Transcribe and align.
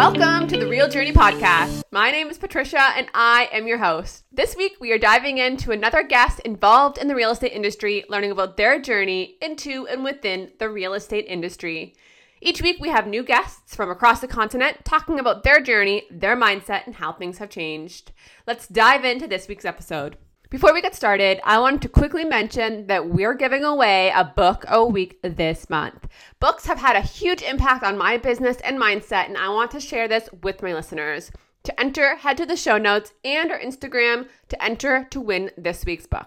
Welcome 0.00 0.48
to 0.48 0.56
the 0.56 0.66
Real 0.66 0.88
Journey 0.88 1.12
Podcast. 1.12 1.82
My 1.90 2.10
name 2.10 2.30
is 2.30 2.38
Patricia 2.38 2.80
and 2.96 3.08
I 3.12 3.50
am 3.52 3.66
your 3.66 3.76
host. 3.76 4.24
This 4.32 4.56
week 4.56 4.78
we 4.80 4.92
are 4.92 4.98
diving 4.98 5.36
into 5.36 5.72
another 5.72 6.02
guest 6.02 6.40
involved 6.40 6.96
in 6.96 7.06
the 7.06 7.14
real 7.14 7.32
estate 7.32 7.52
industry, 7.52 8.06
learning 8.08 8.30
about 8.30 8.56
their 8.56 8.80
journey 8.80 9.36
into 9.42 9.86
and 9.88 10.02
within 10.02 10.52
the 10.58 10.70
real 10.70 10.94
estate 10.94 11.26
industry. 11.28 11.94
Each 12.40 12.62
week 12.62 12.78
we 12.80 12.88
have 12.88 13.06
new 13.06 13.22
guests 13.22 13.74
from 13.74 13.90
across 13.90 14.20
the 14.20 14.26
continent 14.26 14.86
talking 14.86 15.20
about 15.20 15.44
their 15.44 15.60
journey, 15.60 16.04
their 16.10 16.34
mindset, 16.34 16.86
and 16.86 16.94
how 16.94 17.12
things 17.12 17.36
have 17.36 17.50
changed. 17.50 18.12
Let's 18.46 18.66
dive 18.66 19.04
into 19.04 19.26
this 19.26 19.48
week's 19.48 19.66
episode. 19.66 20.16
Before 20.50 20.74
we 20.74 20.82
get 20.82 20.96
started, 20.96 21.38
I 21.44 21.60
wanted 21.60 21.82
to 21.82 21.88
quickly 21.88 22.24
mention 22.24 22.88
that 22.88 23.08
we're 23.08 23.34
giving 23.34 23.62
away 23.62 24.10
a 24.12 24.24
book 24.24 24.64
a 24.66 24.84
week 24.84 25.20
this 25.22 25.70
month. 25.70 26.08
Books 26.40 26.66
have 26.66 26.80
had 26.80 26.96
a 26.96 27.00
huge 27.00 27.40
impact 27.42 27.84
on 27.84 27.96
my 27.96 28.16
business 28.16 28.56
and 28.64 28.76
mindset, 28.76 29.26
and 29.26 29.36
I 29.36 29.48
want 29.50 29.70
to 29.70 29.80
share 29.80 30.08
this 30.08 30.28
with 30.42 30.60
my 30.60 30.74
listeners. 30.74 31.30
To 31.62 31.80
enter, 31.80 32.16
head 32.16 32.36
to 32.38 32.46
the 32.46 32.56
show 32.56 32.78
notes 32.78 33.12
and 33.24 33.52
our 33.52 33.60
Instagram 33.60 34.26
to 34.48 34.60
enter 34.60 35.06
to 35.12 35.20
win 35.20 35.52
this 35.56 35.84
week's 35.84 36.08
book. 36.08 36.26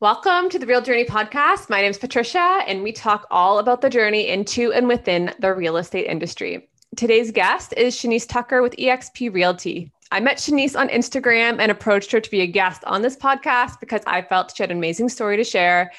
Welcome 0.00 0.50
to 0.50 0.58
the 0.58 0.66
Real 0.66 0.82
Journey 0.82 1.04
podcast. 1.04 1.70
My 1.70 1.80
name 1.80 1.92
is 1.92 1.98
Patricia, 1.98 2.64
and 2.66 2.82
we 2.82 2.90
talk 2.90 3.24
all 3.30 3.60
about 3.60 3.82
the 3.82 3.88
journey 3.88 4.26
into 4.30 4.72
and 4.72 4.88
within 4.88 5.32
the 5.38 5.54
real 5.54 5.76
estate 5.76 6.06
industry. 6.06 6.68
Today's 6.96 7.30
guest 7.30 7.72
is 7.76 7.94
Shanice 7.94 8.28
Tucker 8.28 8.62
with 8.62 8.74
eXp 8.78 9.32
Realty. 9.32 9.92
I 10.14 10.20
met 10.20 10.36
Shanice 10.36 10.78
on 10.78 10.88
Instagram 10.90 11.56
and 11.58 11.72
approached 11.72 12.12
her 12.12 12.20
to 12.20 12.30
be 12.30 12.40
a 12.40 12.46
guest 12.46 12.84
on 12.84 13.02
this 13.02 13.16
podcast 13.16 13.80
because 13.80 14.00
I 14.06 14.22
felt 14.22 14.56
she 14.56 14.62
had 14.62 14.70
an 14.70 14.76
amazing 14.76 15.08
story 15.08 15.36
to 15.36 15.42
share 15.42 15.90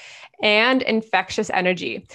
and 0.41 0.81
infectious 0.83 1.49
energy. 1.49 2.07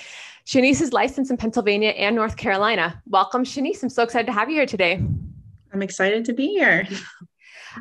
Shanice 0.46 0.80
is 0.80 0.94
licensed 0.94 1.30
in 1.30 1.36
Pennsylvania 1.36 1.90
and 1.90 2.16
North 2.16 2.38
Carolina. 2.38 3.02
Welcome, 3.06 3.44
Shanice. 3.44 3.82
I'm 3.82 3.90
so 3.90 4.02
excited 4.02 4.24
to 4.28 4.32
have 4.32 4.48
you 4.48 4.56
here 4.56 4.64
today. 4.64 4.94
I'm 5.74 5.82
excited 5.82 6.24
to 6.24 6.32
be 6.32 6.46
here. 6.48 6.88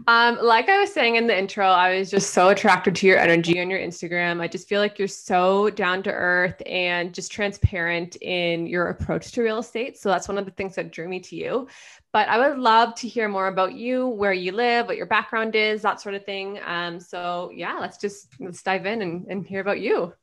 Um, 0.08 0.38
like 0.42 0.70
I 0.70 0.80
was 0.80 0.94
saying 0.94 1.16
in 1.16 1.28
the 1.28 1.38
intro, 1.38 1.66
I 1.66 1.98
was 1.98 2.10
just 2.10 2.34
so 2.34 2.50
attracted 2.50 2.96
to 2.98 3.08
your 3.08 3.18
energy 3.18 3.60
on 3.60 3.70
your 3.70 3.80
Instagram. 3.80 4.42
I 4.42 4.48
just 4.48 4.68
feel 4.68 4.80
like 4.80 5.00
you're 5.00 5.08
so 5.08 5.70
down 5.70 6.04
to 6.04 6.12
earth 6.12 6.62
and 6.66 7.14
just 7.14 7.32
transparent 7.32 8.16
in 8.18 8.68
your 8.68 8.88
approach 8.90 9.32
to 9.32 9.42
real 9.42 9.60
estate. 9.60 9.98
So 9.98 10.10
that's 10.10 10.28
one 10.28 10.38
of 10.38 10.46
the 10.46 10.52
things 10.52 10.76
that 10.76 10.92
drew 10.92 11.08
me 11.08 11.20
to 11.22 11.36
you. 11.36 11.68
But 12.12 12.28
I 12.28 12.50
would 12.50 12.58
love 12.58 12.96
to 12.96 13.08
hear 13.08 13.28
more 13.28 13.48
about 13.48 13.74
you, 13.74 14.08
where 14.08 14.34
you 14.34 14.52
live, 14.52 14.88
what 14.88 14.98
your 14.98 15.06
background 15.06 15.56
is, 15.56 15.82
that 15.84 16.02
sort 16.02 16.16
of 16.16 16.26
thing. 16.26 16.60
Um, 16.66 17.00
so 17.00 17.52
yeah, 17.54 17.78
let's 17.80 17.98
just 17.98 18.30
let's 18.40 18.64
dive 18.64 18.86
in 18.86 19.02
and, 19.02 19.26
and 19.28 19.46
hear 19.46 19.62
about 19.62 19.80
you. 19.80 20.14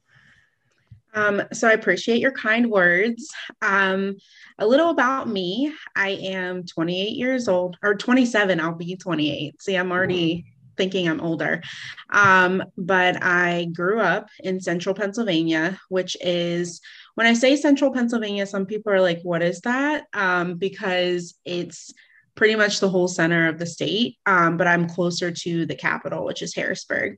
Um, 1.17 1.43
so 1.53 1.67
I 1.67 1.73
appreciate 1.73 2.21
your 2.21 2.31
kind 2.31 2.71
words. 2.71 3.31
Um, 3.63 4.17
a 4.59 4.67
little 4.67 4.91
about 4.91 5.29
me. 5.29 5.73
I 5.97 6.11
am 6.11 6.65
28 6.65 7.17
years 7.17 7.49
old, 7.49 7.79
or 7.83 7.95
27. 7.95 8.61
I'll 8.61 8.75
be 8.75 8.97
28. 8.97 9.61
See, 9.61 9.75
I'm 9.75 9.91
already 9.91 10.45
thinking 10.77 11.09
I'm 11.09 11.23
older. 11.23 11.63
Um, 12.11 12.63
but 12.77 13.23
I 13.23 13.69
grew 13.75 13.99
up 14.01 14.29
in 14.41 14.61
central 14.61 14.95
Pennsylvania, 14.95 15.81
which 15.89 16.17
is 16.21 16.81
when 17.15 17.27
I 17.27 17.33
say 17.33 17.57
central 17.57 17.93
Pennsylvania, 17.93 18.47
some 18.47 18.67
people 18.67 18.93
are 18.93 19.01
like, 19.01 19.21
what 19.23 19.43
is 19.43 19.63
that? 19.63 20.05
Um, 20.13 20.57
because 20.57 21.35
it's 21.47 21.95
pretty 22.35 22.55
much 22.55 22.81
the 22.81 22.91
whole 22.91 23.09
center 23.09 23.49
of 23.49 23.59
the 23.59 23.65
state, 23.65 24.19
um, 24.27 24.59
but 24.59 24.67
I'm 24.67 24.87
closer 24.87 25.31
to 25.31 25.65
the 25.65 25.75
capital, 25.75 26.27
which 26.27 26.43
is 26.43 26.55
Harrisburg. 26.55 27.17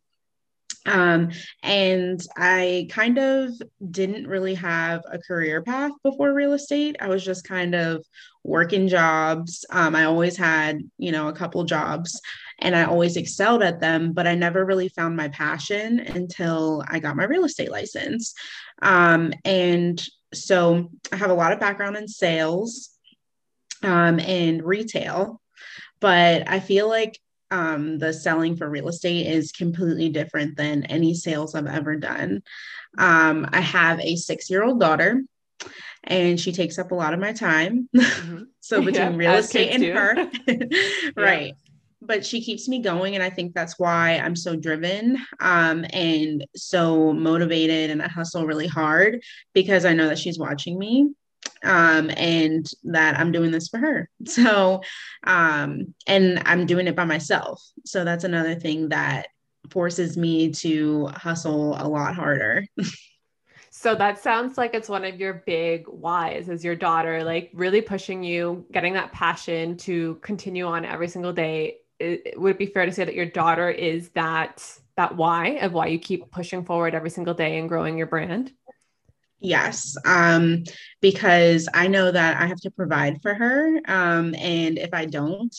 Um, 0.87 1.31
and 1.62 2.21
I 2.37 2.89
kind 2.91 3.19
of 3.19 3.51
didn't 3.91 4.27
really 4.27 4.55
have 4.55 5.03
a 5.11 5.19
career 5.19 5.62
path 5.62 5.93
before 6.03 6.33
real 6.33 6.53
estate. 6.55 6.97
I 7.01 7.09
was 7.09 7.25
just 7.25 7.47
kind 7.47 7.75
of 7.75 8.05
working 8.45 8.89
jobs. 8.89 9.65
Um, 9.71 9.94
I 9.94 10.05
always 10.05 10.37
had, 10.37 10.78
you 10.97 11.12
know, 11.12 11.28
a 11.28 11.34
couple 11.34 11.65
jobs 11.65 12.21
and 12.61 12.75
I 12.75 12.84
always 12.84 13.17
excelled 13.17 13.62
at 13.62 13.81
them, 13.81 14.12
but 14.12 14.27
I 14.27 14.34
never 14.34 14.65
really 14.65 14.88
found 14.88 15.17
my 15.17 15.28
passion 15.28 16.00
until 16.00 16.83
I 16.88 16.99
got 16.99 17.17
my 17.17 17.25
real 17.25 17.44
estate 17.44 17.71
license. 17.71 18.34
Um, 18.83 19.33
and 19.44 20.03
so 20.34 20.91
I 21.12 21.17
have 21.17 21.31
a 21.31 21.34
lot 21.34 21.53
of 21.53 21.61
background 21.61 21.97
in 21.97 22.09
sales 22.09 22.91
um, 23.83 24.19
and 24.19 24.62
retail, 24.62 25.41
but 26.00 26.49
I 26.49 26.61
feel 26.61 26.88
like 26.88 27.19
um, 27.50 27.98
the 27.98 28.12
selling 28.12 28.56
for 28.56 28.69
real 28.69 28.88
estate 28.88 29.26
is 29.26 29.53
completely 29.53 30.09
different 30.09 30.56
than 30.56 30.84
any 30.84 31.14
sales 31.14 31.54
I've 31.54 31.66
ever 31.66 31.97
done. 31.97 32.42
Um, 32.97 33.47
I 33.53 33.60
have 33.60 34.00
a 34.00 34.16
six 34.16 34.50
year 34.50 34.64
old 34.64 34.81
daughter 34.81 35.22
and 36.04 36.38
she 36.38 36.53
takes 36.53 36.78
up 36.78 36.92
a 36.92 36.94
lot 36.94 37.14
of 37.14 37.20
my 37.20 37.32
time. 37.32 37.88
Mm-hmm. 37.94 38.42
so 38.60 38.81
between 38.81 38.94
yeah, 38.94 39.16
real 39.16 39.34
estate 39.34 39.70
and 39.70 39.84
her, 39.84 40.31
right 41.16 41.54
but 42.00 42.25
she 42.25 42.41
keeps 42.41 42.69
me 42.69 42.81
going 42.81 43.14
and 43.14 43.22
i 43.22 43.31
think 43.31 43.54
that's 43.54 43.78
why 43.78 44.19
i'm 44.19 44.37
so 44.37 44.56
driven 44.56 45.19
um, 45.41 45.84
and 45.92 46.47
so 46.54 47.12
motivated 47.12 47.91
and 47.91 48.03
i 48.03 48.08
hustle 48.08 48.47
really 48.47 48.66
hard 48.66 49.20
because 49.53 49.84
i 49.84 49.92
know 49.92 50.08
that 50.08 50.19
she's 50.19 50.38
watching 50.38 50.78
me 50.78 51.10
um, 51.64 52.10
and 52.16 52.70
that 52.84 53.19
i'm 53.19 53.32
doing 53.32 53.50
this 53.50 53.69
for 53.69 53.78
her. 53.78 54.08
So 54.26 54.82
um, 55.24 55.94
and 56.06 56.42
i'm 56.46 56.66
doing 56.66 56.86
it 56.86 56.96
by 56.96 57.04
myself. 57.04 57.62
So 57.84 58.04
that's 58.04 58.24
another 58.24 58.54
thing 58.54 58.91
that 58.91 59.28
forces 59.70 60.16
me 60.16 60.50
to 60.52 61.06
hustle 61.08 61.76
a 61.78 61.86
lot 61.88 62.14
harder. 62.14 62.66
So 63.70 63.94
that 63.94 64.19
sounds 64.19 64.58
like 64.58 64.74
it's 64.74 64.88
one 64.88 65.04
of 65.04 65.20
your 65.20 65.44
big 65.46 65.86
whys 65.86 66.48
as 66.48 66.64
your 66.64 66.74
daughter, 66.74 67.22
like 67.22 67.50
really 67.54 67.80
pushing 67.80 68.25
you, 68.25 68.66
getting 68.72 68.94
that 68.94 69.12
passion 69.12 69.76
to 69.78 70.16
continue 70.16 70.66
on 70.66 70.84
every 70.84 71.06
single 71.06 71.32
day. 71.32 71.76
It, 72.00 72.40
would 72.40 72.52
it 72.52 72.58
be 72.58 72.66
fair 72.66 72.86
to 72.86 72.92
say 72.92 73.04
that 73.04 73.14
your 73.14 73.26
daughter 73.26 73.70
is 73.70 74.08
that 74.10 74.69
that 74.96 75.16
why 75.16 75.58
of 75.62 75.75
why 75.75 75.86
you 75.86 76.00
keep 76.00 76.28
pushing 76.32 76.64
forward 76.64 76.92
every 76.92 77.10
single 77.10 77.34
day 77.34 77.56
and 77.58 77.69
growing 77.69 77.96
your 77.96 78.08
brand? 78.08 78.52
Yes, 79.41 79.97
um, 80.04 80.65
because 81.00 81.69
I 81.72 81.87
know 81.87 82.10
that 82.10 82.41
I 82.41 82.47
have 82.47 82.60
to 82.62 82.71
provide 82.71 83.22
for 83.22 83.34
her. 83.34 83.81
Um, 83.87 84.34
and 84.34 84.78
if 84.78 84.93
I 84.93 85.06
don't, 85.06 85.54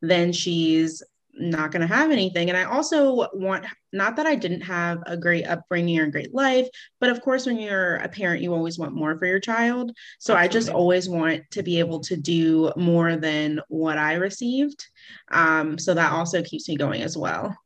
then 0.00 0.32
she's 0.32 1.02
not 1.36 1.72
going 1.72 1.80
to 1.80 1.92
have 1.92 2.12
anything. 2.12 2.48
And 2.48 2.56
I 2.56 2.62
also 2.62 3.28
want, 3.34 3.66
not 3.92 4.14
that 4.16 4.26
I 4.26 4.36
didn't 4.36 4.60
have 4.60 5.02
a 5.06 5.16
great 5.16 5.44
upbringing 5.44 5.98
or 5.98 6.04
a 6.04 6.10
great 6.10 6.32
life, 6.32 6.68
but 7.00 7.10
of 7.10 7.20
course, 7.22 7.44
when 7.44 7.58
you're 7.58 7.96
a 7.96 8.08
parent, 8.08 8.40
you 8.40 8.54
always 8.54 8.78
want 8.78 8.94
more 8.94 9.18
for 9.18 9.26
your 9.26 9.40
child. 9.40 9.90
So 10.20 10.34
Absolutely. 10.34 10.44
I 10.44 10.48
just 10.48 10.68
always 10.70 11.08
want 11.08 11.42
to 11.50 11.62
be 11.64 11.80
able 11.80 12.00
to 12.00 12.16
do 12.16 12.72
more 12.76 13.16
than 13.16 13.60
what 13.66 13.98
I 13.98 14.14
received. 14.14 14.86
Um, 15.32 15.76
so 15.76 15.94
that 15.94 16.12
also 16.12 16.40
keeps 16.42 16.68
me 16.68 16.76
going 16.76 17.02
as 17.02 17.16
well. 17.16 17.56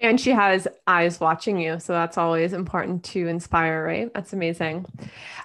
And 0.00 0.18
she 0.20 0.30
has 0.30 0.66
eyes 0.86 1.20
watching 1.20 1.58
you. 1.58 1.78
So 1.78 1.92
that's 1.92 2.16
always 2.16 2.52
important 2.52 3.04
to 3.04 3.26
inspire, 3.26 3.84
right? 3.84 4.12
That's 4.14 4.32
amazing. 4.32 4.86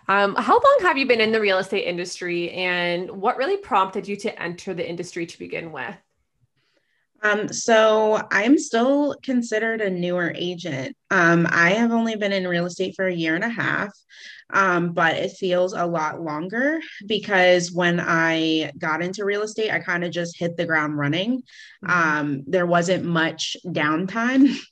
Um, 0.08 0.36
how 0.36 0.54
long 0.54 0.78
have 0.82 0.98
you 0.98 1.06
been 1.06 1.20
in 1.20 1.32
the 1.32 1.42
real 1.42 1.58
estate 1.58 1.86
industry 1.86 2.52
and 2.52 3.10
what 3.12 3.38
really 3.38 3.58
prompted 3.58 4.08
you 4.08 4.16
to 4.18 4.42
enter 4.42 4.74
the 4.74 4.88
industry 4.88 5.26
to 5.26 5.40
begin 5.40 5.72
with? 5.72 5.96
Um, 7.26 7.52
so 7.52 8.22
I'm 8.32 8.58
still 8.58 9.16
considered 9.24 9.82
a 9.82 9.90
newer 9.90 10.32
agent. 10.36 10.96
Um, 11.10 11.48
I 11.50 11.72
have 11.72 11.92
only 11.92 12.16
been 12.16 12.32
in 12.32 12.48
real 12.48 12.68
estate 12.68 12.94
for 12.96 13.08
a 13.08 13.14
year 13.14 13.34
and 13.34 13.44
a 13.44 13.50
half, 13.50 13.90
um, 14.52 14.94
but 14.94 15.16
it 15.16 15.32
feels 15.32 15.74
a 15.74 15.86
lot 15.86 16.22
longer 16.22 16.80
because 17.08 17.72
when 17.72 18.00
I 18.00 18.72
got 18.78 19.02
into 19.02 19.26
real 19.26 19.42
estate, 19.42 19.72
I 19.72 19.80
kind 19.80 20.04
of 20.04 20.12
just 20.12 20.38
hit 20.38 20.56
the 20.56 20.68
ground 20.68 20.98
running. 20.98 21.42
Mm-hmm. 21.84 21.92
Um, 21.92 22.44
there 22.46 22.68
wasn't 22.68 23.06
much 23.06 23.58
downtime. 23.66 24.56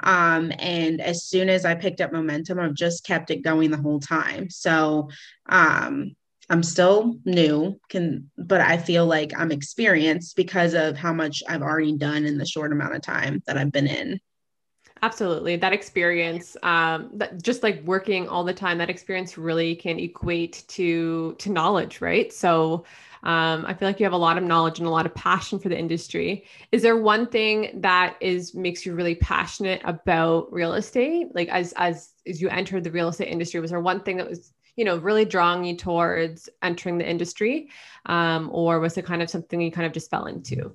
Um, 0.00 0.52
and 0.58 1.00
as 1.00 1.24
soon 1.24 1.48
as 1.48 1.64
I 1.64 1.74
picked 1.74 2.02
up 2.02 2.12
momentum, 2.12 2.60
I've 2.60 2.74
just 2.74 3.06
kept 3.06 3.30
it 3.30 3.40
going 3.42 3.70
the 3.70 3.80
whole 3.80 3.98
time. 3.98 4.50
So, 4.50 5.08
um, 5.48 6.14
I'm 6.50 6.62
still 6.62 7.18
new, 7.24 7.80
can 7.88 8.30
but 8.36 8.60
I 8.60 8.76
feel 8.76 9.06
like 9.06 9.32
I'm 9.36 9.50
experienced 9.50 10.36
because 10.36 10.74
of 10.74 10.96
how 10.96 11.12
much 11.12 11.42
I've 11.48 11.62
already 11.62 11.96
done 11.96 12.26
in 12.26 12.38
the 12.38 12.46
short 12.46 12.72
amount 12.72 12.94
of 12.94 13.02
time 13.02 13.42
that 13.46 13.56
I've 13.56 13.72
been 13.72 13.86
in. 13.86 14.20
Absolutely. 15.02 15.56
That 15.56 15.74
experience, 15.74 16.56
um, 16.62 17.10
that 17.14 17.42
just 17.42 17.62
like 17.62 17.82
working 17.84 18.26
all 18.26 18.42
the 18.42 18.54
time, 18.54 18.78
that 18.78 18.88
experience 18.88 19.36
really 19.36 19.74
can 19.74 19.98
equate 19.98 20.64
to 20.68 21.34
to 21.38 21.50
knowledge, 21.50 22.00
right? 22.00 22.32
So 22.32 22.86
um, 23.22 23.66
I 23.66 23.74
feel 23.74 23.86
like 23.86 24.00
you 24.00 24.04
have 24.04 24.14
a 24.14 24.16
lot 24.16 24.38
of 24.38 24.44
knowledge 24.44 24.78
and 24.78 24.88
a 24.88 24.90
lot 24.90 25.04
of 25.04 25.14
passion 25.14 25.58
for 25.58 25.68
the 25.68 25.78
industry. 25.78 26.46
Is 26.72 26.80
there 26.80 26.96
one 26.96 27.26
thing 27.26 27.82
that 27.82 28.16
is 28.20 28.54
makes 28.54 28.86
you 28.86 28.94
really 28.94 29.14
passionate 29.16 29.82
about 29.84 30.50
real 30.50 30.72
estate? 30.72 31.34
Like 31.34 31.48
as 31.48 31.74
as 31.76 32.12
as 32.26 32.40
you 32.40 32.48
entered 32.48 32.82
the 32.82 32.90
real 32.90 33.08
estate 33.08 33.28
industry, 33.28 33.60
was 33.60 33.72
there 33.72 33.80
one 33.80 34.02
thing 34.04 34.16
that 34.16 34.28
was 34.28 34.53
you 34.76 34.84
know, 34.84 34.96
really 34.96 35.24
drawing 35.24 35.64
you 35.64 35.76
towards 35.76 36.48
entering 36.62 36.98
the 36.98 37.08
industry? 37.08 37.70
Um, 38.06 38.50
or 38.52 38.80
was 38.80 38.96
it 38.98 39.06
kind 39.06 39.22
of 39.22 39.30
something 39.30 39.60
you 39.60 39.70
kind 39.70 39.86
of 39.86 39.92
just 39.92 40.10
fell 40.10 40.26
into? 40.26 40.74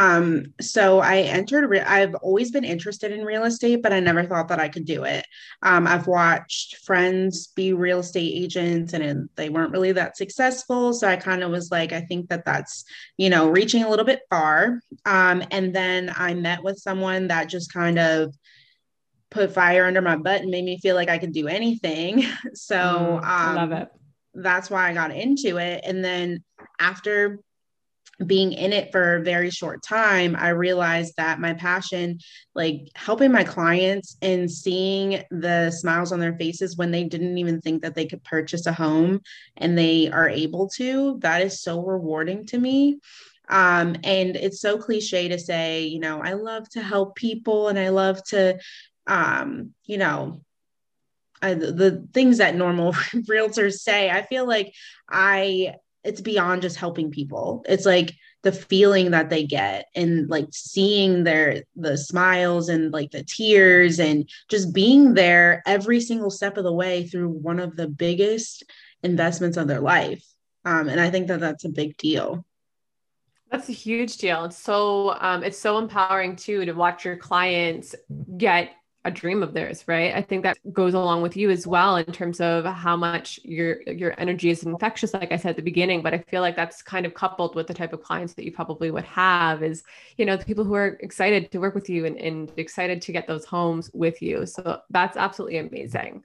Um, 0.00 0.54
so 0.60 1.00
I 1.00 1.22
entered, 1.22 1.68
re- 1.68 1.80
I've 1.80 2.14
always 2.14 2.52
been 2.52 2.62
interested 2.62 3.10
in 3.10 3.24
real 3.24 3.42
estate, 3.42 3.82
but 3.82 3.92
I 3.92 3.98
never 3.98 4.24
thought 4.24 4.46
that 4.46 4.60
I 4.60 4.68
could 4.68 4.84
do 4.84 5.02
it. 5.02 5.26
Um, 5.62 5.88
I've 5.88 6.06
watched 6.06 6.76
friends 6.84 7.48
be 7.48 7.72
real 7.72 7.98
estate 7.98 8.32
agents 8.32 8.92
and 8.92 9.28
they 9.34 9.48
weren't 9.48 9.72
really 9.72 9.90
that 9.92 10.16
successful. 10.16 10.92
So 10.92 11.08
I 11.08 11.16
kind 11.16 11.42
of 11.42 11.50
was 11.50 11.72
like, 11.72 11.92
I 11.92 12.02
think 12.02 12.28
that 12.28 12.44
that's, 12.44 12.84
you 13.16 13.28
know, 13.28 13.50
reaching 13.50 13.82
a 13.82 13.90
little 13.90 14.04
bit 14.04 14.20
far. 14.30 14.80
Um, 15.04 15.42
and 15.50 15.74
then 15.74 16.12
I 16.16 16.32
met 16.32 16.62
with 16.62 16.78
someone 16.78 17.26
that 17.28 17.48
just 17.48 17.72
kind 17.72 17.98
of, 17.98 18.36
put 19.30 19.52
fire 19.52 19.84
under 19.86 20.00
my 20.00 20.16
butt 20.16 20.42
and 20.42 20.50
made 20.50 20.64
me 20.64 20.78
feel 20.78 20.94
like 20.94 21.08
I 21.08 21.18
could 21.18 21.32
do 21.32 21.48
anything. 21.48 22.24
So 22.54 22.76
mm, 22.76 23.16
um, 23.18 23.22
I 23.24 23.54
love 23.54 23.72
it. 23.72 23.88
That's 24.34 24.70
why 24.70 24.88
I 24.88 24.94
got 24.94 25.10
into 25.10 25.58
it. 25.58 25.82
And 25.84 26.04
then 26.04 26.42
after 26.78 27.40
being 28.24 28.52
in 28.52 28.72
it 28.72 28.90
for 28.90 29.16
a 29.16 29.22
very 29.22 29.50
short 29.50 29.82
time, 29.82 30.34
I 30.36 30.48
realized 30.48 31.14
that 31.16 31.40
my 31.40 31.54
passion, 31.54 32.18
like 32.54 32.88
helping 32.94 33.30
my 33.30 33.44
clients 33.44 34.16
and 34.22 34.50
seeing 34.50 35.22
the 35.30 35.70
smiles 35.70 36.10
on 36.10 36.18
their 36.18 36.36
faces 36.36 36.76
when 36.76 36.90
they 36.90 37.04
didn't 37.04 37.38
even 37.38 37.60
think 37.60 37.82
that 37.82 37.94
they 37.94 38.06
could 38.06 38.24
purchase 38.24 38.66
a 38.66 38.72
home 38.72 39.20
and 39.56 39.78
they 39.78 40.10
are 40.10 40.28
able 40.28 40.68
to, 40.76 41.18
that 41.20 41.42
is 41.42 41.62
so 41.62 41.80
rewarding 41.80 42.44
to 42.46 42.58
me. 42.58 42.98
Um, 43.48 43.96
and 44.04 44.36
it's 44.36 44.60
so 44.60 44.78
cliche 44.78 45.28
to 45.28 45.38
say, 45.38 45.86
you 45.86 46.00
know, 46.00 46.20
I 46.20 46.32
love 46.34 46.68
to 46.70 46.82
help 46.82 47.14
people 47.14 47.68
and 47.68 47.78
I 47.78 47.88
love 47.90 48.22
to, 48.24 48.58
um, 49.08 49.74
you 49.84 49.98
know, 49.98 50.40
I, 51.42 51.54
the 51.54 52.06
things 52.12 52.38
that 52.38 52.54
normal 52.54 52.92
realtors 53.28 53.78
say. 53.78 54.10
I 54.10 54.22
feel 54.22 54.46
like 54.46 54.72
I 55.08 55.74
it's 56.04 56.20
beyond 56.20 56.62
just 56.62 56.76
helping 56.76 57.10
people. 57.10 57.64
It's 57.68 57.84
like 57.84 58.14
the 58.42 58.52
feeling 58.52 59.10
that 59.10 59.30
they 59.30 59.44
get 59.44 59.86
and 59.94 60.28
like 60.30 60.46
seeing 60.52 61.24
their 61.24 61.64
the 61.74 61.98
smiles 61.98 62.68
and 62.68 62.92
like 62.92 63.10
the 63.10 63.24
tears 63.24 63.98
and 63.98 64.28
just 64.48 64.72
being 64.72 65.14
there 65.14 65.62
every 65.66 66.00
single 66.00 66.30
step 66.30 66.56
of 66.56 66.64
the 66.64 66.72
way 66.72 67.06
through 67.06 67.28
one 67.28 67.58
of 67.58 67.76
the 67.76 67.88
biggest 67.88 68.64
investments 69.02 69.56
of 69.56 69.66
their 69.66 69.80
life. 69.80 70.24
Um, 70.64 70.88
and 70.88 71.00
I 71.00 71.10
think 71.10 71.28
that 71.28 71.40
that's 71.40 71.64
a 71.64 71.70
big 71.70 71.96
deal. 71.96 72.44
That's 73.50 73.68
a 73.68 73.72
huge 73.72 74.18
deal. 74.18 74.44
It's 74.44 74.58
so 74.58 75.16
um, 75.20 75.42
it's 75.42 75.58
so 75.58 75.78
empowering 75.78 76.36
too 76.36 76.64
to 76.64 76.72
watch 76.72 77.04
your 77.04 77.16
clients 77.16 77.94
get 78.36 78.70
a 79.04 79.10
dream 79.10 79.42
of 79.42 79.54
theirs, 79.54 79.84
right? 79.86 80.14
I 80.14 80.22
think 80.22 80.42
that 80.42 80.58
goes 80.72 80.92
along 80.92 81.22
with 81.22 81.36
you 81.36 81.50
as 81.50 81.66
well 81.66 81.96
in 81.96 82.06
terms 82.06 82.40
of 82.40 82.64
how 82.64 82.96
much 82.96 83.38
your 83.44 83.82
your 83.82 84.14
energy 84.18 84.50
is 84.50 84.64
infectious, 84.64 85.14
like 85.14 85.32
I 85.32 85.36
said 85.36 85.50
at 85.50 85.56
the 85.56 85.62
beginning. 85.62 86.02
But 86.02 86.14
I 86.14 86.18
feel 86.18 86.42
like 86.42 86.56
that's 86.56 86.82
kind 86.82 87.06
of 87.06 87.14
coupled 87.14 87.54
with 87.54 87.68
the 87.68 87.74
type 87.74 87.92
of 87.92 88.02
clients 88.02 88.34
that 88.34 88.44
you 88.44 88.52
probably 88.52 88.90
would 88.90 89.04
have 89.04 89.62
is, 89.62 89.84
you 90.16 90.26
know, 90.26 90.36
the 90.36 90.44
people 90.44 90.64
who 90.64 90.74
are 90.74 90.98
excited 91.00 91.50
to 91.52 91.58
work 91.58 91.74
with 91.74 91.88
you 91.88 92.06
and, 92.06 92.16
and 92.18 92.52
excited 92.56 93.00
to 93.02 93.12
get 93.12 93.26
those 93.26 93.44
homes 93.44 93.90
with 93.94 94.20
you. 94.20 94.46
So 94.46 94.80
that's 94.90 95.16
absolutely 95.16 95.58
amazing. 95.58 96.24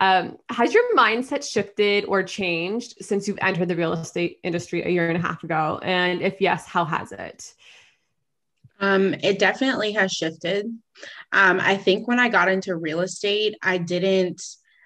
Um, 0.00 0.36
has 0.48 0.74
your 0.74 0.82
mindset 0.96 1.48
shifted 1.48 2.04
or 2.06 2.22
changed 2.22 3.04
since 3.04 3.28
you've 3.28 3.38
entered 3.40 3.68
the 3.68 3.76
real 3.76 3.92
estate 3.92 4.40
industry 4.42 4.82
a 4.82 4.88
year 4.88 5.08
and 5.08 5.16
a 5.16 5.20
half 5.20 5.44
ago? 5.44 5.80
And 5.82 6.22
if 6.22 6.40
yes, 6.40 6.66
how 6.66 6.84
has 6.84 7.12
it? 7.12 7.54
Um, 8.80 9.14
it 9.22 9.38
definitely 9.38 9.92
has 9.92 10.12
shifted. 10.12 10.66
Um, 11.32 11.60
I 11.60 11.76
think 11.76 12.06
when 12.06 12.18
I 12.18 12.28
got 12.28 12.48
into 12.48 12.76
real 12.76 13.00
estate, 13.00 13.56
I 13.62 13.78
didn't, 13.78 14.42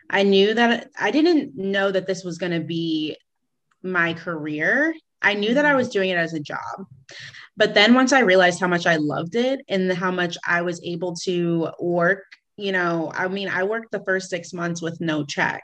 I 0.09 0.23
knew 0.23 0.55
that 0.55 0.91
I 0.99 1.11
didn't 1.11 1.57
know 1.57 1.91
that 1.91 2.07
this 2.07 2.25
was 2.25 2.39
going 2.39 2.53
to 2.53 2.61
be 2.61 3.17
my 3.83 4.15
career. 4.15 4.95
I 5.23 5.35
knew 5.35 5.55
that 5.55 5.65
I 5.65 5.75
was 5.75 5.91
doing 5.91 6.11
it 6.11 6.17
as 6.17 6.35
a 6.35 6.41
job. 6.41 6.87
But 7.57 7.75
then 7.75 7.95
once 7.95 8.13
I 8.13 8.21
realized 8.21 8.61
how 8.61 8.69
much 8.69 8.87
I 8.87 8.97
loved 8.97 9.35
it 9.35 9.61
and 9.69 9.93
how 9.93 10.11
much 10.11 10.39
I 10.47 10.63
was 10.63 10.81
able 10.83 11.15
to 11.25 11.69
work, 11.79 12.25
you 12.57 12.73
know, 12.73 13.11
I 13.15 13.29
mean, 13.29 13.49
I 13.49 13.65
worked 13.65 13.91
the 13.91 14.05
first 14.05 14.31
six 14.31 14.53
months 14.53 14.83
with 14.83 15.01
no 15.01 15.25
check. 15.25 15.63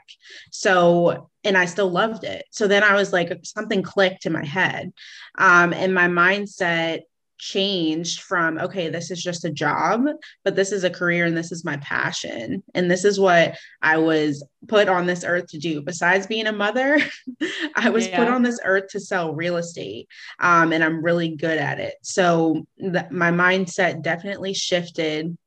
So, 0.51 1.29
and 1.43 1.57
I 1.57 1.65
still 1.65 1.89
loved 1.89 2.23
it. 2.23 2.45
So 2.51 2.67
then 2.67 2.83
I 2.83 2.95
was 2.95 3.13
like, 3.13 3.31
something 3.43 3.81
clicked 3.81 4.25
in 4.25 4.33
my 4.33 4.45
head. 4.45 4.91
Um, 5.37 5.73
and 5.73 5.93
my 5.93 6.07
mindset 6.07 7.01
changed 7.37 8.21
from 8.21 8.57
okay 8.57 8.89
this 8.89 9.11
is 9.11 9.21
just 9.21 9.45
a 9.45 9.49
job 9.49 10.05
but 10.43 10.55
this 10.55 10.71
is 10.71 10.83
a 10.83 10.89
career 10.89 11.25
and 11.25 11.37
this 11.37 11.51
is 11.51 11.63
my 11.63 11.77
passion. 11.77 12.63
And 12.73 12.89
this 12.89 13.05
is 13.05 13.19
what 13.19 13.57
i 13.81 13.97
was 13.97 14.45
put 14.67 14.89
on 14.89 15.05
this 15.05 15.23
earth 15.23 15.47
to 15.47 15.57
do. 15.57 15.81
Besides 15.81 16.27
being 16.27 16.47
a 16.47 16.51
mother 16.51 16.99
i 17.75 17.89
was 17.89 18.07
yeah. 18.07 18.17
put 18.17 18.27
on 18.27 18.43
this 18.43 18.59
earth 18.63 18.89
to 18.89 18.99
sell 18.99 19.33
real 19.33 19.57
estate 19.57 20.07
um, 20.39 20.73
and 20.73 20.83
i'm 20.83 21.03
really 21.03 21.35
good 21.35 21.57
at 21.57 21.79
it. 21.79 21.95
So 22.01 22.65
th- 22.79 23.11
my 23.11 23.31
mindset 23.31 24.01
definitely 24.01 24.53
shifted 24.53 25.37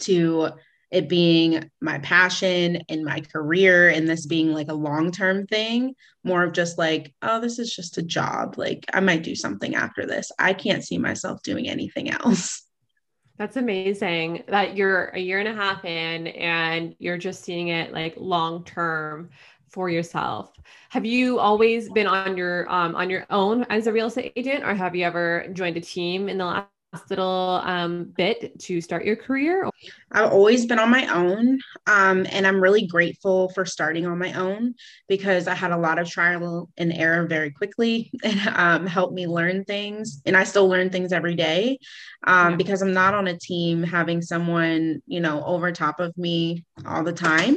to 0.00 0.50
it 0.90 1.08
being 1.08 1.70
my 1.80 1.98
passion 1.98 2.82
and 2.88 3.04
my 3.04 3.20
career 3.20 3.90
and 3.90 4.08
this 4.08 4.26
being 4.26 4.52
like 4.52 4.68
a 4.68 4.74
long 4.74 5.10
term 5.10 5.46
thing, 5.46 5.94
more 6.24 6.44
of 6.44 6.52
just 6.52 6.78
like, 6.78 7.14
oh, 7.22 7.40
this 7.40 7.58
is 7.58 7.74
just 7.74 7.98
a 7.98 8.02
job. 8.02 8.56
Like, 8.56 8.86
I 8.92 9.00
might 9.00 9.22
do 9.22 9.34
something 9.34 9.74
after 9.74 10.06
this. 10.06 10.32
I 10.38 10.54
can't 10.54 10.84
see 10.84 10.98
myself 10.98 11.42
doing 11.42 11.68
anything 11.68 12.10
else. 12.10 12.62
That's 13.38 13.56
amazing 13.56 14.42
that 14.48 14.76
you're 14.76 15.06
a 15.10 15.18
year 15.18 15.38
and 15.38 15.48
a 15.48 15.54
half 15.54 15.84
in 15.84 16.26
and 16.26 16.96
you're 16.98 17.18
just 17.18 17.44
seeing 17.44 17.68
it 17.68 17.92
like 17.92 18.14
long 18.16 18.64
term 18.64 19.30
for 19.70 19.88
yourself. 19.88 20.52
Have 20.88 21.04
you 21.04 21.38
always 21.38 21.88
been 21.90 22.06
on 22.08 22.36
your 22.36 22.68
um, 22.72 22.96
on 22.96 23.10
your 23.10 23.26
own 23.30 23.64
as 23.64 23.86
a 23.86 23.92
real 23.92 24.06
estate 24.06 24.32
agent, 24.34 24.64
or 24.64 24.74
have 24.74 24.96
you 24.96 25.04
ever 25.04 25.46
joined 25.52 25.76
a 25.76 25.80
team 25.80 26.28
in 26.28 26.38
the 26.38 26.46
last 26.46 26.68
little 27.10 27.60
um, 27.64 28.12
bit 28.16 28.58
to 28.60 28.80
start 28.80 29.04
your 29.04 29.16
career? 29.16 29.68
I've 30.10 30.32
always 30.32 30.66
been 30.66 30.78
on 30.78 30.90
my 30.90 31.06
own. 31.06 31.58
Um, 31.86 32.26
and 32.30 32.46
I'm 32.46 32.60
really 32.60 32.86
grateful 32.86 33.50
for 33.50 33.64
starting 33.64 34.06
on 34.06 34.18
my 34.18 34.32
own 34.32 34.74
because 35.08 35.46
I 35.46 35.54
had 35.54 35.70
a 35.70 35.76
lot 35.76 35.98
of 35.98 36.08
trial 36.08 36.70
and 36.76 36.92
error 36.92 37.26
very 37.26 37.50
quickly 37.50 38.10
and 38.24 38.40
um, 38.48 38.86
helped 38.86 39.14
me 39.14 39.26
learn 39.26 39.64
things. 39.64 40.22
And 40.24 40.36
I 40.36 40.44
still 40.44 40.68
learn 40.68 40.90
things 40.90 41.12
every 41.12 41.34
day 41.34 41.78
um, 42.26 42.52
yeah. 42.52 42.56
because 42.56 42.82
I'm 42.82 42.94
not 42.94 43.14
on 43.14 43.28
a 43.28 43.38
team 43.38 43.82
having 43.82 44.22
someone, 44.22 45.02
you 45.06 45.20
know, 45.20 45.44
over 45.44 45.70
top 45.72 46.00
of 46.00 46.16
me 46.16 46.64
all 46.86 47.04
the 47.04 47.12
time. 47.12 47.56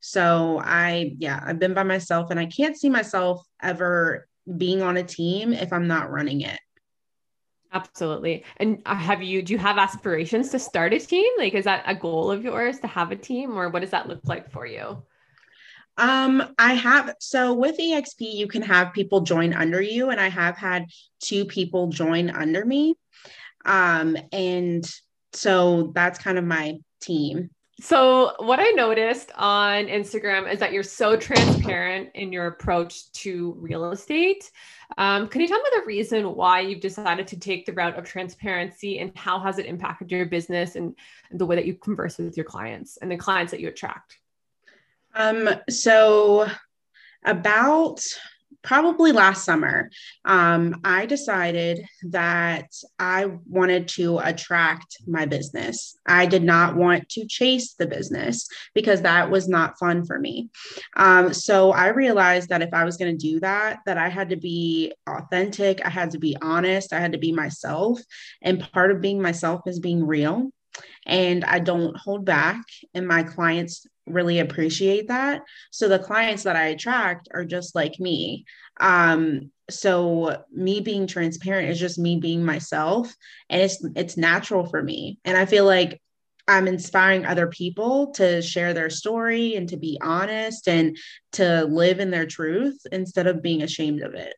So 0.00 0.60
I, 0.62 1.14
yeah, 1.18 1.42
I've 1.44 1.58
been 1.58 1.74
by 1.74 1.82
myself 1.82 2.30
and 2.30 2.38
I 2.38 2.46
can't 2.46 2.76
see 2.76 2.90
myself 2.90 3.44
ever 3.62 4.28
being 4.58 4.82
on 4.82 4.98
a 4.98 5.02
team 5.02 5.54
if 5.54 5.72
I'm 5.72 5.88
not 5.88 6.10
running 6.10 6.42
it. 6.42 6.60
Absolutely. 7.74 8.44
And 8.58 8.80
uh, 8.86 8.94
have 8.94 9.20
you, 9.22 9.42
do 9.42 9.52
you 9.52 9.58
have 9.58 9.78
aspirations 9.78 10.50
to 10.50 10.58
start 10.60 10.92
a 10.92 11.00
team? 11.00 11.30
Like, 11.38 11.54
is 11.54 11.64
that 11.64 11.82
a 11.86 11.94
goal 11.94 12.30
of 12.30 12.44
yours 12.44 12.78
to 12.80 12.86
have 12.86 13.10
a 13.10 13.16
team 13.16 13.58
or 13.58 13.68
what 13.68 13.80
does 13.80 13.90
that 13.90 14.08
look 14.08 14.20
like 14.26 14.50
for 14.50 14.64
you? 14.64 15.02
Um, 15.96 16.54
I 16.58 16.74
have 16.74 17.14
so 17.20 17.52
with 17.54 17.78
EXP, 17.78 18.34
you 18.34 18.48
can 18.48 18.62
have 18.62 18.92
people 18.92 19.20
join 19.20 19.54
under 19.54 19.80
you, 19.80 20.10
and 20.10 20.20
I 20.20 20.28
have 20.28 20.56
had 20.56 20.86
two 21.20 21.44
people 21.44 21.86
join 21.86 22.30
under 22.30 22.64
me. 22.64 22.96
Um, 23.64 24.16
and 24.32 24.84
so 25.32 25.92
that's 25.94 26.18
kind 26.18 26.36
of 26.36 26.44
my 26.44 26.78
team. 27.00 27.50
So, 27.80 28.34
what 28.38 28.60
I 28.60 28.70
noticed 28.70 29.32
on 29.34 29.86
Instagram 29.86 30.50
is 30.50 30.60
that 30.60 30.72
you're 30.72 30.84
so 30.84 31.16
transparent 31.16 32.10
in 32.14 32.32
your 32.32 32.46
approach 32.46 33.10
to 33.12 33.56
real 33.58 33.90
estate. 33.90 34.50
Um, 34.96 35.26
can 35.26 35.40
you 35.40 35.48
tell 35.48 35.58
me 35.58 35.70
the 35.74 35.84
reason 35.84 36.36
why 36.36 36.60
you've 36.60 36.80
decided 36.80 37.26
to 37.28 37.38
take 37.38 37.66
the 37.66 37.72
route 37.72 37.98
of 37.98 38.04
transparency 38.04 39.00
and 39.00 39.10
how 39.16 39.40
has 39.40 39.58
it 39.58 39.66
impacted 39.66 40.12
your 40.12 40.26
business 40.26 40.76
and, 40.76 40.94
the 41.32 41.46
way 41.46 41.56
that 41.56 41.66
you 41.66 41.74
converse 41.74 42.18
with 42.18 42.36
your 42.36 42.44
clients 42.44 42.96
and 42.98 43.10
the 43.10 43.16
clients 43.16 43.50
that 43.50 43.58
you 43.58 43.66
attract? 43.66 44.18
Um, 45.12 45.48
so, 45.68 46.48
about 47.24 48.00
probably 48.62 49.12
last 49.12 49.44
summer, 49.44 49.90
um, 50.24 50.80
I 50.84 51.06
decided 51.06 51.86
that 52.04 52.70
I 52.98 53.26
wanted 53.46 53.88
to 53.88 54.18
attract 54.18 54.98
my 55.06 55.26
business. 55.26 55.98
I 56.06 56.26
did 56.26 56.42
not 56.42 56.76
want 56.76 57.08
to 57.10 57.26
chase 57.26 57.74
the 57.74 57.86
business 57.86 58.48
because 58.74 59.02
that 59.02 59.30
was 59.30 59.48
not 59.48 59.78
fun 59.78 60.04
for 60.04 60.18
me. 60.18 60.50
Um, 60.96 61.32
so 61.32 61.72
I 61.72 61.88
realized 61.88 62.48
that 62.50 62.62
if 62.62 62.72
I 62.72 62.84
was 62.84 62.96
going 62.96 63.16
to 63.16 63.26
do 63.26 63.40
that, 63.40 63.80
that 63.86 63.98
I 63.98 64.08
had 64.08 64.30
to 64.30 64.36
be 64.36 64.92
authentic. 65.08 65.84
I 65.84 65.90
had 65.90 66.10
to 66.12 66.18
be 66.18 66.36
honest. 66.40 66.92
I 66.92 67.00
had 67.00 67.12
to 67.12 67.18
be 67.18 67.32
myself. 67.32 68.00
And 68.42 68.66
part 68.72 68.90
of 68.90 69.00
being 69.00 69.20
myself 69.20 69.62
is 69.66 69.80
being 69.80 70.06
real 70.06 70.50
and 71.06 71.44
I 71.44 71.58
don't 71.58 71.96
hold 71.96 72.24
back. 72.24 72.62
And 72.94 73.06
my 73.06 73.22
clients 73.22 73.86
really 74.06 74.38
appreciate 74.38 75.08
that. 75.08 75.42
So 75.70 75.88
the 75.88 75.98
clients 75.98 76.42
that 76.44 76.56
I 76.56 76.66
attract 76.68 77.28
are 77.32 77.44
just 77.44 77.74
like 77.74 77.98
me. 77.98 78.44
Um, 78.80 79.50
so 79.70 80.44
me 80.52 80.80
being 80.80 81.06
transparent 81.06 81.70
is 81.70 81.80
just 81.80 81.98
me 81.98 82.18
being 82.18 82.44
myself 82.44 83.14
and 83.48 83.62
it's 83.62 83.82
it's 83.96 84.16
natural 84.16 84.66
for 84.66 84.82
me. 84.82 85.18
And 85.24 85.36
I 85.36 85.46
feel 85.46 85.64
like 85.64 86.00
I'm 86.46 86.68
inspiring 86.68 87.24
other 87.24 87.46
people 87.46 88.08
to 88.12 88.42
share 88.42 88.74
their 88.74 88.90
story 88.90 89.54
and 89.54 89.68
to 89.70 89.78
be 89.78 89.98
honest 90.02 90.68
and 90.68 90.96
to 91.32 91.64
live 91.64 92.00
in 92.00 92.10
their 92.10 92.26
truth 92.26 92.78
instead 92.92 93.26
of 93.26 93.42
being 93.42 93.62
ashamed 93.62 94.02
of 94.02 94.14
it. 94.14 94.34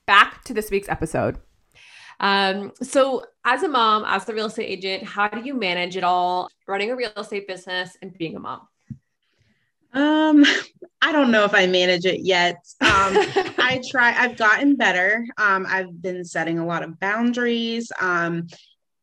Back 0.08 0.44
to 0.46 0.56
this 0.56 0.72
week's 0.72 0.90
episode. 0.90 1.38
Um, 2.20 2.74
so, 2.82 3.24
as 3.46 3.64
a 3.64 3.68
mom, 3.68 4.04
as 4.06 4.26
the 4.26 4.34
real 4.34 4.48
estate 4.48 4.66
agent, 4.66 5.04
how 5.04 5.28
do 5.30 5.42
you 5.42 5.54
manage 5.54 5.96
it 5.96 6.04
all, 6.04 6.50
running 6.68 6.92
a 6.92 6.96
real 6.96 7.12
estate 7.16 7.48
business 7.48 7.98
and 8.02 8.16
being 8.18 8.36
a 8.36 8.40
mom? 8.40 8.68
Um, 9.94 10.46
I 11.02 11.12
don't 11.12 11.32
know 11.32 11.46
if 11.46 11.54
I 11.54 11.66
manage 11.66 12.06
it 12.06 12.22
yet. 12.22 12.58
Um, 12.82 13.18
I 13.58 13.82
try. 13.90 14.14
I've 14.16 14.38
gotten 14.38 14.76
better. 14.76 15.26
Um, 15.38 15.66
I've 15.68 16.02
been 16.02 16.24
setting 16.26 16.60
a 16.60 16.66
lot 16.66 16.84
of 16.84 17.00
boundaries. 17.00 17.92
Um, 18.00 18.48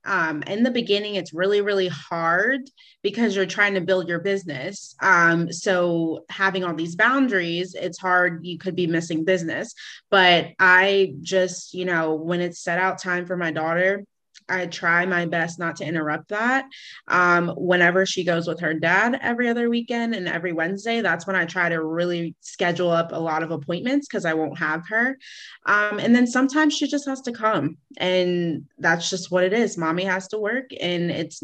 um, 0.06 0.42
in 0.44 0.62
the 0.62 0.70
beginning, 0.70 1.16
it's 1.16 1.34
really, 1.34 1.60
really 1.60 1.88
hard 1.88 2.62
because 3.02 3.36
you're 3.36 3.46
trying 3.46 3.74
to 3.74 3.80
build 3.80 4.08
your 4.08 4.20
business. 4.20 4.94
Um, 5.02 5.52
so 5.52 6.24
having 6.30 6.64
all 6.64 6.74
these 6.74 6.96
boundaries, 6.96 7.74
it's 7.74 7.98
hard. 7.98 8.46
You 8.46 8.58
could 8.58 8.76
be 8.76 8.86
missing 8.86 9.24
business. 9.24 9.74
But 10.10 10.52
I 10.58 11.14
just, 11.20 11.74
you 11.74 11.84
know, 11.84 12.14
when 12.14 12.40
it's 12.40 12.60
set 12.60 12.78
out 12.78 13.02
time 13.02 13.26
for 13.26 13.36
my 13.36 13.50
daughter, 13.50 14.04
I 14.48 14.66
try 14.66 15.06
my 15.06 15.26
best 15.26 15.58
not 15.58 15.76
to 15.76 15.84
interrupt 15.84 16.28
that. 16.28 16.66
Um, 17.08 17.48
whenever 17.56 18.06
she 18.06 18.24
goes 18.24 18.46
with 18.46 18.60
her 18.60 18.74
dad 18.74 19.18
every 19.22 19.48
other 19.48 19.68
weekend 19.68 20.14
and 20.14 20.28
every 20.28 20.52
Wednesday, 20.52 21.00
that's 21.00 21.26
when 21.26 21.36
I 21.36 21.44
try 21.44 21.68
to 21.68 21.82
really 21.82 22.34
schedule 22.40 22.90
up 22.90 23.12
a 23.12 23.20
lot 23.20 23.42
of 23.42 23.50
appointments 23.50 24.06
because 24.08 24.24
I 24.24 24.34
won't 24.34 24.58
have 24.58 24.82
her. 24.88 25.18
Um, 25.66 25.98
and 25.98 26.14
then 26.14 26.26
sometimes 26.26 26.74
she 26.74 26.86
just 26.86 27.08
has 27.08 27.20
to 27.22 27.32
come, 27.32 27.78
and 27.98 28.66
that's 28.78 29.10
just 29.10 29.30
what 29.30 29.44
it 29.44 29.52
is. 29.52 29.76
Mommy 29.76 30.04
has 30.04 30.28
to 30.28 30.38
work, 30.38 30.70
and 30.80 31.10
it's 31.10 31.42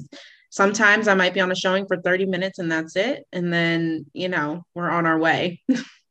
sometimes 0.53 1.09
I 1.09 1.15
might 1.15 1.35
be 1.35 1.41
on 1.41 1.51
a 1.51 1.57
showing 1.57 1.87
for 1.87 1.97
30 1.97 2.27
minutes 2.27 2.59
and 2.59 2.71
that's 2.71 2.95
it. 2.95 3.27
And 3.33 3.51
then, 3.53 4.05
you 4.13 4.29
know, 4.29 4.67
we're 4.75 4.91
on 4.91 5.07
our 5.07 5.19
way. 5.19 5.63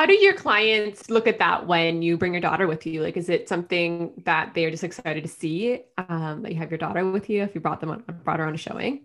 How 0.00 0.06
do 0.06 0.14
your 0.14 0.32
clients 0.32 1.10
look 1.10 1.26
at 1.26 1.38
that 1.40 1.66
when 1.66 2.00
you 2.00 2.16
bring 2.16 2.32
your 2.32 2.40
daughter 2.40 2.66
with 2.66 2.86
you? 2.86 3.02
Like, 3.02 3.18
is 3.18 3.28
it 3.28 3.50
something 3.50 4.14
that 4.24 4.54
they're 4.54 4.70
just 4.70 4.82
excited 4.82 5.22
to 5.24 5.28
see 5.28 5.82
um, 5.98 6.40
that 6.40 6.52
you 6.52 6.56
have 6.56 6.70
your 6.70 6.78
daughter 6.78 7.10
with 7.10 7.28
you 7.28 7.42
if 7.42 7.54
you 7.54 7.60
brought 7.60 7.82
them 7.82 7.90
on, 7.90 8.02
brought 8.24 8.38
her 8.38 8.46
on 8.46 8.54
a 8.54 8.56
showing? 8.56 9.04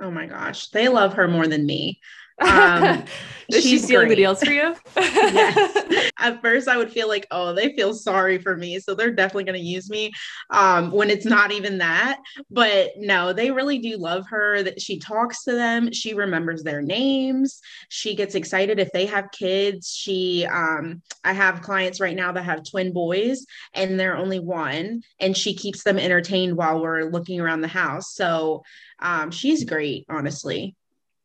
Oh 0.00 0.12
my 0.12 0.26
gosh, 0.26 0.68
they 0.68 0.86
love 0.86 1.14
her 1.14 1.26
more 1.26 1.48
than 1.48 1.66
me. 1.66 1.98
Um, 2.40 3.04
Is 3.50 3.64
she 3.64 3.78
stealing 3.78 4.08
great. 4.08 4.16
the 4.16 4.22
deals 4.22 4.42
for 4.42 4.50
you? 4.52 4.74
yes. 4.96 6.10
At 6.18 6.42
first, 6.42 6.68
I 6.68 6.76
would 6.76 6.92
feel 6.92 7.08
like, 7.08 7.26
oh, 7.30 7.54
they 7.54 7.74
feel 7.74 7.94
sorry 7.94 8.36
for 8.36 8.54
me. 8.54 8.78
So 8.78 8.94
they're 8.94 9.10
definitely 9.10 9.44
going 9.44 9.58
to 9.58 9.64
use 9.64 9.88
me 9.88 10.12
um, 10.50 10.90
when 10.90 11.08
it's 11.08 11.24
not 11.24 11.50
even 11.50 11.78
that. 11.78 12.18
But 12.50 12.90
no, 12.98 13.32
they 13.32 13.50
really 13.50 13.78
do 13.78 13.96
love 13.96 14.26
her. 14.28 14.62
That 14.62 14.82
she 14.82 14.98
talks 14.98 15.44
to 15.44 15.52
them. 15.52 15.92
She 15.92 16.12
remembers 16.12 16.62
their 16.62 16.82
names. 16.82 17.60
She 17.88 18.14
gets 18.14 18.34
excited 18.34 18.78
if 18.78 18.92
they 18.92 19.06
have 19.06 19.30
kids. 19.30 19.94
She, 19.96 20.46
um, 20.46 21.00
I 21.24 21.32
have 21.32 21.62
clients 21.62 22.00
right 22.00 22.16
now 22.16 22.32
that 22.32 22.44
have 22.44 22.68
twin 22.68 22.92
boys 22.92 23.46
and 23.72 23.98
they're 23.98 24.16
only 24.16 24.40
one, 24.40 25.02
and 25.20 25.34
she 25.34 25.54
keeps 25.54 25.84
them 25.84 25.98
entertained 25.98 26.56
while 26.56 26.82
we're 26.82 27.04
looking 27.04 27.40
around 27.40 27.62
the 27.62 27.68
house. 27.68 28.12
So 28.14 28.62
um, 28.98 29.30
she's 29.30 29.64
great, 29.64 30.04
honestly. 30.10 30.74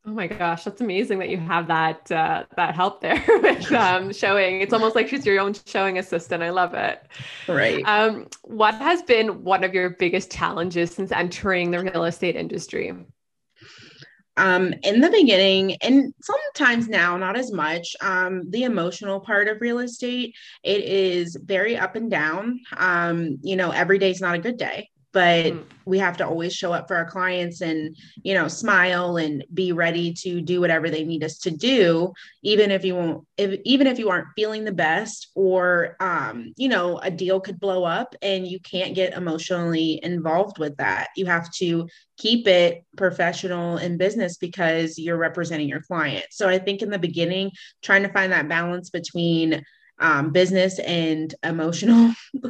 Oh 0.05 0.11
my 0.11 0.27
gosh, 0.27 0.65
that's 0.65 0.81
amazing 0.81 1.19
that 1.19 1.29
you 1.29 1.37
have 1.37 1.67
that 1.67 2.11
uh, 2.11 2.43
that 2.57 2.75
help 2.75 2.99
there 2.99 3.23
with 3.41 3.71
um, 3.71 4.11
showing. 4.11 4.59
It's 4.59 4.73
almost 4.73 4.95
like 4.95 5.07
she's 5.07 5.25
your 5.25 5.39
own 5.39 5.53
showing 5.65 5.97
assistant. 5.97 6.43
I 6.43 6.49
love 6.49 6.73
it. 6.73 7.01
Right. 7.47 7.87
Um, 7.87 8.27
what 8.41 8.75
has 8.75 9.01
been 9.03 9.45
one 9.45 9.63
of 9.63 9.73
your 9.73 9.91
biggest 9.91 10.29
challenges 10.29 10.91
since 10.91 11.13
entering 11.13 11.71
the 11.71 11.79
real 11.79 12.03
estate 12.03 12.35
industry? 12.35 12.93
Um, 14.35 14.73
in 14.83 14.99
the 14.99 15.09
beginning, 15.09 15.77
and 15.81 16.13
sometimes 16.21 16.89
now, 16.89 17.15
not 17.15 17.37
as 17.37 17.53
much. 17.53 17.95
Um, 18.01 18.49
the 18.49 18.63
emotional 18.63 19.21
part 19.21 19.47
of 19.47 19.61
real 19.61 19.79
estate, 19.79 20.35
it 20.63 20.83
is 20.83 21.37
very 21.41 21.77
up 21.77 21.95
and 21.95 22.11
down. 22.11 22.59
Um, 22.75 23.37
you 23.41 23.55
know, 23.55 23.71
every 23.71 23.99
day 23.99 24.11
is 24.11 24.19
not 24.19 24.35
a 24.35 24.39
good 24.39 24.57
day 24.57 24.89
but 25.13 25.45
mm. 25.45 25.63
we 25.85 25.99
have 25.99 26.17
to 26.17 26.27
always 26.27 26.53
show 26.53 26.73
up 26.73 26.87
for 26.87 26.95
our 26.95 27.05
clients 27.05 27.61
and 27.61 27.95
you 28.23 28.33
know 28.33 28.47
smile 28.47 29.17
and 29.17 29.45
be 29.53 29.71
ready 29.71 30.11
to 30.11 30.41
do 30.41 30.59
whatever 30.59 30.89
they 30.89 31.05
need 31.05 31.23
us 31.23 31.37
to 31.37 31.51
do 31.51 32.11
even 32.41 32.71
if 32.71 32.83
you 32.83 32.95
won't 32.95 33.25
if, 33.37 33.59
even 33.63 33.87
if 33.87 33.97
you 33.97 34.09
aren't 34.09 34.27
feeling 34.35 34.65
the 34.65 34.71
best 34.71 35.29
or 35.35 35.95
um, 35.99 36.53
you 36.57 36.67
know 36.67 36.97
a 36.97 37.11
deal 37.11 37.39
could 37.39 37.59
blow 37.59 37.83
up 37.83 38.15
and 38.21 38.45
you 38.47 38.59
can't 38.59 38.95
get 38.95 39.13
emotionally 39.13 39.99
involved 40.03 40.57
with 40.57 40.75
that 40.77 41.09
you 41.15 41.25
have 41.25 41.49
to 41.51 41.87
keep 42.17 42.47
it 42.47 42.83
professional 42.97 43.77
in 43.77 43.97
business 43.97 44.37
because 44.37 44.97
you're 44.97 45.17
representing 45.17 45.69
your 45.69 45.81
client 45.81 46.25
so 46.31 46.49
i 46.49 46.57
think 46.57 46.81
in 46.81 46.89
the 46.89 46.99
beginning 46.99 47.51
trying 47.81 48.03
to 48.03 48.09
find 48.09 48.31
that 48.31 48.49
balance 48.49 48.89
between 48.89 49.63
um, 49.99 50.31
business 50.31 50.79
and 50.79 51.35
emotional 51.43 52.13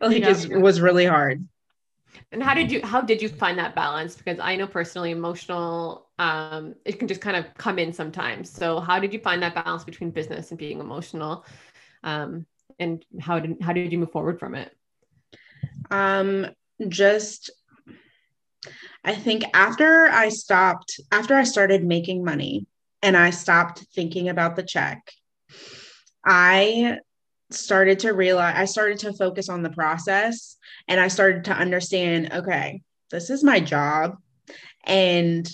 like 0.00 0.20
yeah. 0.20 0.28
is, 0.28 0.46
was 0.46 0.80
really 0.80 1.06
hard 1.06 1.42
and 2.30 2.42
how 2.42 2.54
did 2.54 2.70
you 2.70 2.80
how 2.82 3.00
did 3.00 3.20
you 3.22 3.28
find 3.28 3.58
that 3.58 3.74
balance? 3.74 4.14
Because 4.16 4.38
I 4.40 4.56
know 4.56 4.66
personally 4.66 5.10
emotional 5.10 6.08
um 6.18 6.74
it 6.84 6.98
can 6.98 7.08
just 7.08 7.20
kind 7.20 7.36
of 7.36 7.46
come 7.54 7.78
in 7.78 7.92
sometimes. 7.92 8.50
So 8.50 8.80
how 8.80 8.98
did 8.98 9.12
you 9.12 9.18
find 9.18 9.42
that 9.42 9.54
balance 9.54 9.84
between 9.84 10.10
business 10.10 10.50
and 10.50 10.58
being 10.58 10.80
emotional? 10.80 11.44
Um 12.02 12.46
and 12.78 13.04
how 13.20 13.38
did 13.38 13.56
how 13.60 13.72
did 13.72 13.92
you 13.92 13.98
move 13.98 14.12
forward 14.12 14.38
from 14.38 14.54
it? 14.54 14.74
Um 15.90 16.46
just 16.88 17.50
I 19.04 19.14
think 19.14 19.44
after 19.54 20.08
I 20.08 20.28
stopped 20.28 21.00
after 21.10 21.34
I 21.34 21.44
started 21.44 21.84
making 21.84 22.24
money 22.24 22.66
and 23.02 23.16
I 23.16 23.30
stopped 23.30 23.84
thinking 23.94 24.28
about 24.28 24.56
the 24.56 24.62
check, 24.62 25.10
I 26.24 26.98
started 27.54 28.00
to 28.00 28.12
realize 28.12 28.54
I 28.56 28.64
started 28.64 28.98
to 29.00 29.12
focus 29.12 29.48
on 29.48 29.62
the 29.62 29.70
process 29.70 30.56
and 30.88 31.00
I 31.00 31.08
started 31.08 31.44
to 31.44 31.52
understand 31.52 32.32
okay, 32.32 32.82
this 33.10 33.30
is 33.30 33.44
my 33.44 33.60
job 33.60 34.16
and 34.84 35.48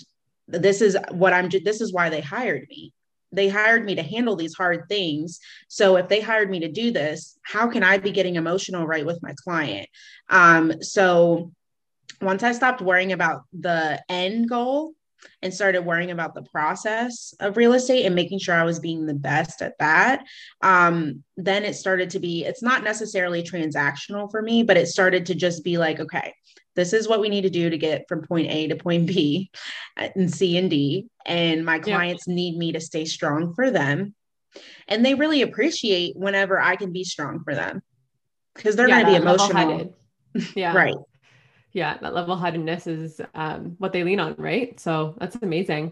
this 0.47 0.81
is 0.81 0.97
what 1.11 1.33
I'm 1.33 1.49
this 1.63 1.81
is 1.81 1.93
why 1.93 2.09
they 2.09 2.21
hired 2.21 2.67
me. 2.69 2.93
They 3.31 3.47
hired 3.47 3.85
me 3.85 3.95
to 3.95 4.01
handle 4.01 4.35
these 4.35 4.55
hard 4.55 4.85
things. 4.89 5.39
So 5.67 5.97
if 5.97 6.07
they 6.07 6.19
hired 6.19 6.49
me 6.49 6.61
to 6.61 6.71
do 6.71 6.91
this, 6.91 7.37
how 7.43 7.69
can 7.69 7.83
I 7.83 7.99
be 7.99 8.11
getting 8.11 8.35
emotional 8.35 8.87
right 8.87 9.05
with 9.05 9.21
my 9.21 9.33
client? 9.43 9.87
Um, 10.29 10.81
so 10.81 11.51
once 12.21 12.43
I 12.43 12.53
stopped 12.53 12.81
worrying 12.81 13.11
about 13.11 13.43
the 13.53 14.03
end 14.09 14.49
goal 14.49 14.93
and 15.41 15.53
started 15.53 15.85
worrying 15.85 16.11
about 16.11 16.33
the 16.33 16.43
process 16.43 17.33
of 17.39 17.57
real 17.57 17.73
estate 17.73 18.05
and 18.05 18.15
making 18.15 18.39
sure 18.39 18.55
I 18.55 18.63
was 18.63 18.79
being 18.79 19.05
the 19.05 19.13
best 19.13 19.61
at 19.61 19.77
that, 19.79 20.23
um, 20.61 21.23
then 21.37 21.63
it 21.63 21.75
started 21.75 22.09
to 22.11 22.19
be, 22.19 22.45
it's 22.45 22.63
not 22.63 22.83
necessarily 22.83 23.43
transactional 23.43 24.29
for 24.29 24.41
me, 24.41 24.63
but 24.63 24.77
it 24.77 24.87
started 24.87 25.25
to 25.27 25.35
just 25.35 25.63
be 25.63 25.77
like, 25.77 25.99
okay, 25.99 26.33
this 26.75 26.93
is 26.93 27.07
what 27.07 27.19
we 27.19 27.29
need 27.29 27.41
to 27.41 27.49
do 27.49 27.69
to 27.69 27.77
get 27.77 28.05
from 28.07 28.21
point 28.21 28.49
A 28.49 28.67
to 28.67 28.75
point 28.75 29.07
B 29.07 29.51
and 29.97 30.33
C 30.33 30.57
and 30.57 30.69
D. 30.69 31.07
And 31.25 31.65
my 31.65 31.79
clients 31.79 32.25
yeah. 32.27 32.35
need 32.35 32.57
me 32.57 32.71
to 32.73 32.79
stay 32.79 33.05
strong 33.05 33.53
for 33.53 33.71
them. 33.71 34.15
And 34.87 35.05
they 35.05 35.13
really 35.13 35.41
appreciate 35.41 36.15
whenever 36.15 36.59
I 36.59 36.75
can 36.75 36.91
be 36.91 37.03
strong 37.03 37.43
for 37.43 37.53
them 37.53 37.81
because 38.55 38.75
they're 38.75 38.87
yeah, 38.89 39.03
going 39.03 39.13
to 39.13 39.19
be 39.19 39.23
emotional. 39.23 39.95
Yeah. 40.55 40.73
right 40.75 40.95
yeah 41.73 41.97
that 42.01 42.13
level 42.13 42.35
headedness 42.35 42.87
is 42.87 43.21
um, 43.35 43.75
what 43.77 43.93
they 43.93 44.03
lean 44.03 44.19
on 44.19 44.35
right 44.37 44.79
so 44.79 45.15
that's 45.19 45.35
amazing 45.41 45.91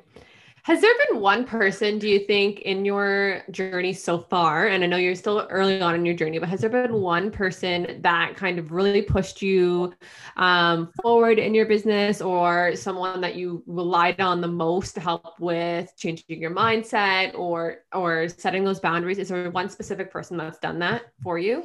Has 0.64 0.82
there 0.82 0.94
been 1.08 1.22
one 1.22 1.46
person, 1.46 1.98
do 1.98 2.10
you 2.10 2.20
think, 2.28 2.60
in 2.64 2.84
your 2.84 3.42
journey 3.52 3.94
so 3.94 4.20
far? 4.20 4.68
And 4.68 4.84
I 4.84 4.88
know 4.88 4.98
you're 4.98 5.16
still 5.16 5.48
early 5.50 5.80
on 5.82 5.96
in 5.96 6.06
your 6.06 6.14
journey, 6.14 6.40
but 6.40 6.50
has 6.50 6.60
there 6.60 6.70
been 6.70 6.96
one 6.96 7.32
person 7.32 8.02
that 8.02 8.36
kind 8.36 8.60
of 8.60 8.74
really 8.74 9.02
pushed 9.02 9.42
you 9.42 9.94
um, 10.36 10.92
forward 11.02 11.40
in 11.40 11.54
your 11.56 11.68
business 11.68 12.20
or 12.22 12.76
someone 12.76 13.22
that 13.22 13.36
you 13.36 13.64
relied 13.66 14.20
on 14.20 14.42
the 14.42 14.50
most 14.50 14.96
to 14.96 15.00
help 15.00 15.40
with 15.40 15.96
changing 15.96 16.42
your 16.42 16.52
mindset 16.52 17.34
or 17.34 17.86
or 17.94 18.28
setting 18.28 18.66
those 18.66 18.82
boundaries? 18.82 19.20
Is 19.20 19.30
there 19.30 19.50
one 19.52 19.70
specific 19.70 20.12
person 20.12 20.36
that's 20.36 20.60
done 20.60 20.80
that 20.80 21.04
for 21.24 21.40
you? 21.40 21.64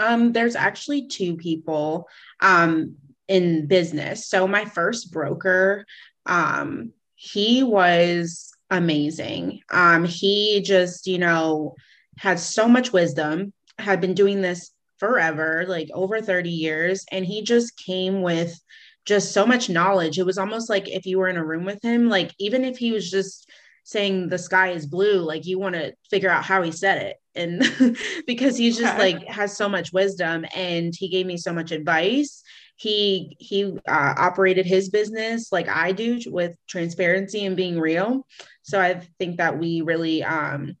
Um, 0.00 0.32
there's 0.32 0.56
actually 0.56 1.06
two 1.06 1.36
people 1.36 2.08
um, 2.40 2.96
in 3.28 3.66
business. 3.66 4.26
So 4.26 4.48
my 4.48 4.64
first 4.64 5.12
broker, 5.12 5.84
um, 6.26 6.92
he 7.14 7.62
was 7.62 8.50
amazing. 8.70 9.60
Um, 9.70 10.04
he 10.04 10.62
just, 10.62 11.06
you 11.06 11.18
know, 11.18 11.74
had 12.18 12.38
so 12.38 12.68
much 12.68 12.92
wisdom, 12.92 13.52
had 13.78 14.00
been 14.00 14.14
doing 14.14 14.40
this 14.40 14.70
forever, 14.98 15.64
like 15.68 15.88
over 15.94 16.20
30 16.20 16.50
years, 16.50 17.04
and 17.12 17.24
he 17.24 17.42
just 17.42 17.76
came 17.76 18.22
with 18.22 18.58
just 19.04 19.32
so 19.32 19.46
much 19.46 19.70
knowledge. 19.70 20.18
It 20.18 20.26
was 20.26 20.38
almost 20.38 20.68
like 20.68 20.88
if 20.88 21.06
you 21.06 21.18
were 21.18 21.28
in 21.28 21.36
a 21.36 21.44
room 21.44 21.64
with 21.64 21.82
him, 21.82 22.08
like 22.08 22.32
even 22.38 22.64
if 22.64 22.76
he 22.76 22.92
was 22.92 23.10
just 23.10 23.50
saying 23.84 24.28
the 24.28 24.38
sky 24.38 24.72
is 24.72 24.86
blue, 24.86 25.20
like 25.20 25.46
you 25.46 25.58
want 25.58 25.74
to 25.74 25.94
figure 26.10 26.28
out 26.28 26.44
how 26.44 26.60
he 26.62 26.70
said 26.70 27.02
it. 27.02 27.16
And 27.34 27.96
because 28.26 28.56
he's 28.56 28.76
just 28.76 28.98
like 28.98 29.26
has 29.26 29.56
so 29.56 29.68
much 29.68 29.92
wisdom 29.92 30.44
and 30.54 30.94
he 30.94 31.08
gave 31.08 31.24
me 31.24 31.38
so 31.38 31.54
much 31.54 31.70
advice 31.70 32.42
he 32.78 33.36
he 33.40 33.76
uh, 33.88 34.14
operated 34.16 34.64
his 34.64 34.88
business 34.88 35.50
like 35.50 35.68
I 35.68 35.90
do 35.90 36.20
with 36.26 36.54
transparency 36.68 37.44
and 37.44 37.56
being 37.56 37.78
real. 37.78 38.24
So 38.62 38.80
I 38.80 39.00
think 39.18 39.38
that 39.38 39.58
we 39.58 39.80
really 39.80 40.22
um, 40.22 40.76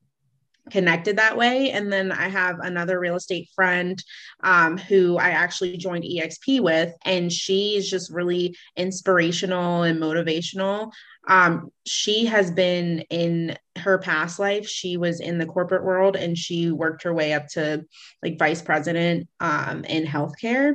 connected 0.70 1.16
that 1.16 1.36
way. 1.36 1.70
And 1.70 1.92
then 1.92 2.12
I 2.12 2.28
have 2.28 2.60
another 2.60 2.98
real 2.98 3.16
estate 3.16 3.48
friend 3.54 4.02
um, 4.42 4.78
who 4.78 5.18
I 5.18 5.30
actually 5.30 5.76
joined 5.76 6.04
EXP 6.04 6.60
with, 6.60 6.92
and 7.04 7.32
she's 7.32 7.90
just 7.90 8.10
really 8.10 8.56
inspirational 8.76 9.82
and 9.82 10.00
motivational 10.00 10.90
um, 11.28 11.70
she 11.84 12.24
has 12.26 12.50
been 12.50 13.00
in 13.10 13.56
her 13.76 13.98
past 13.98 14.38
life 14.38 14.66
she 14.66 14.96
was 14.96 15.20
in 15.20 15.38
the 15.38 15.46
corporate 15.46 15.84
world 15.84 16.16
and 16.16 16.36
she 16.36 16.70
worked 16.72 17.04
her 17.04 17.14
way 17.14 17.32
up 17.32 17.46
to 17.46 17.84
like 18.22 18.38
vice 18.38 18.62
president 18.62 19.28
um, 19.38 19.84
in 19.84 20.04
healthcare 20.04 20.72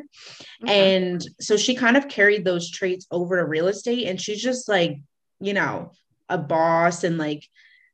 okay. 0.63 0.95
and 0.95 1.27
so 1.41 1.57
she 1.57 1.75
kind 1.75 1.97
of 1.97 2.07
carried 2.07 2.45
those 2.45 2.71
traits 2.71 3.05
over 3.11 3.37
to 3.37 3.45
real 3.45 3.67
estate 3.67 4.07
and 4.07 4.21
she's 4.21 4.41
just 4.41 4.69
like 4.69 4.97
you 5.41 5.53
know 5.53 5.91
a 6.29 6.37
boss 6.37 7.03
and 7.03 7.17
like 7.17 7.43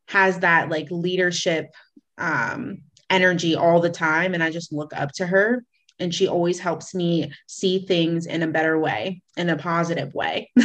has 0.07 0.39
that 0.39 0.69
like 0.69 0.87
leadership 0.91 1.67
um, 2.19 2.79
energy 3.09 3.55
all 3.55 3.79
the 3.79 3.89
time 3.89 4.33
and 4.33 4.43
i 4.43 4.51
just 4.51 4.71
look 4.71 4.93
up 4.95 5.11
to 5.11 5.25
her 5.25 5.63
and 5.99 6.13
she 6.13 6.27
always 6.27 6.59
helps 6.59 6.93
me 6.93 7.31
see 7.47 7.79
things 7.79 8.25
in 8.25 8.43
a 8.43 8.47
better 8.47 8.77
way 8.79 9.21
in 9.37 9.49
a 9.49 9.57
positive 9.57 10.13
way 10.13 10.51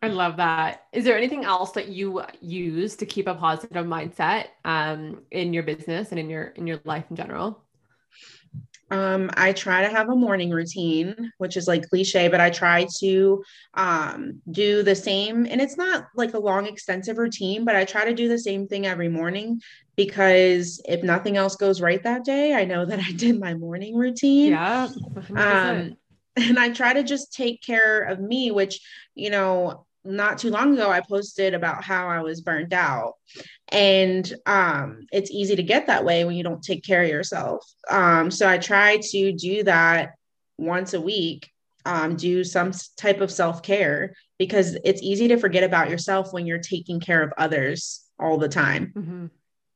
I 0.00 0.06
love 0.06 0.36
that. 0.36 0.84
Is 0.92 1.04
there 1.04 1.16
anything 1.16 1.44
else 1.44 1.72
that 1.72 1.88
you 1.88 2.22
use 2.40 2.94
to 2.96 3.06
keep 3.06 3.26
a 3.26 3.34
positive 3.34 3.84
mindset 3.84 4.46
um, 4.64 5.22
in 5.32 5.52
your 5.52 5.64
business 5.64 6.10
and 6.10 6.20
in 6.20 6.30
your 6.30 6.44
in 6.54 6.68
your 6.68 6.80
life 6.84 7.04
in 7.10 7.16
general? 7.16 7.64
Um, 8.90 9.30
I 9.34 9.52
try 9.52 9.82
to 9.82 9.88
have 9.88 10.08
a 10.08 10.16
morning 10.16 10.50
routine, 10.50 11.32
which 11.38 11.56
is 11.56 11.68
like 11.68 11.88
cliche, 11.88 12.28
but 12.28 12.40
I 12.40 12.50
try 12.50 12.86
to 13.00 13.42
um, 13.74 14.40
do 14.50 14.82
the 14.82 14.94
same. 14.94 15.46
And 15.46 15.60
it's 15.60 15.76
not 15.76 16.06
like 16.14 16.34
a 16.34 16.38
long, 16.38 16.66
extensive 16.66 17.18
routine, 17.18 17.64
but 17.64 17.76
I 17.76 17.84
try 17.84 18.04
to 18.04 18.14
do 18.14 18.28
the 18.28 18.38
same 18.38 18.66
thing 18.66 18.86
every 18.86 19.08
morning 19.08 19.60
because 19.96 20.80
if 20.86 21.02
nothing 21.02 21.36
else 21.36 21.56
goes 21.56 21.80
right 21.80 22.02
that 22.04 22.24
day, 22.24 22.54
I 22.54 22.64
know 22.64 22.86
that 22.86 23.00
I 23.00 23.12
did 23.12 23.38
my 23.38 23.54
morning 23.54 23.96
routine. 23.96 24.52
Yeah. 24.52 24.88
Um, 25.34 25.96
and 26.36 26.58
I 26.58 26.70
try 26.70 26.92
to 26.92 27.02
just 27.02 27.32
take 27.32 27.62
care 27.62 28.04
of 28.04 28.20
me, 28.20 28.50
which, 28.50 28.80
you 29.14 29.30
know, 29.30 29.86
not 30.04 30.38
too 30.38 30.50
long 30.50 30.74
ago 30.74 30.90
I 30.90 31.00
posted 31.00 31.54
about 31.54 31.84
how 31.84 32.08
I 32.08 32.22
was 32.22 32.40
burnt 32.40 32.72
out. 32.72 33.14
And 33.70 34.32
um, 34.46 35.06
it's 35.12 35.30
easy 35.30 35.56
to 35.56 35.62
get 35.62 35.86
that 35.86 36.04
way 36.04 36.24
when 36.24 36.36
you 36.36 36.42
don't 36.42 36.62
take 36.62 36.84
care 36.84 37.02
of 37.02 37.08
yourself. 37.08 37.64
Um, 37.90 38.30
so 38.30 38.48
I 38.48 38.58
try 38.58 38.98
to 39.10 39.32
do 39.32 39.62
that 39.64 40.12
once 40.56 40.94
a 40.94 41.00
week, 41.00 41.50
um, 41.84 42.16
do 42.16 42.44
some 42.44 42.72
type 42.96 43.20
of 43.20 43.30
self 43.30 43.62
care 43.62 44.14
because 44.38 44.76
it's 44.84 45.02
easy 45.02 45.28
to 45.28 45.36
forget 45.36 45.64
about 45.64 45.90
yourself 45.90 46.32
when 46.32 46.46
you're 46.46 46.58
taking 46.58 47.00
care 47.00 47.22
of 47.22 47.32
others 47.36 48.04
all 48.18 48.38
the 48.38 48.48
time. 48.48 48.92
Mm-hmm. 48.96 49.26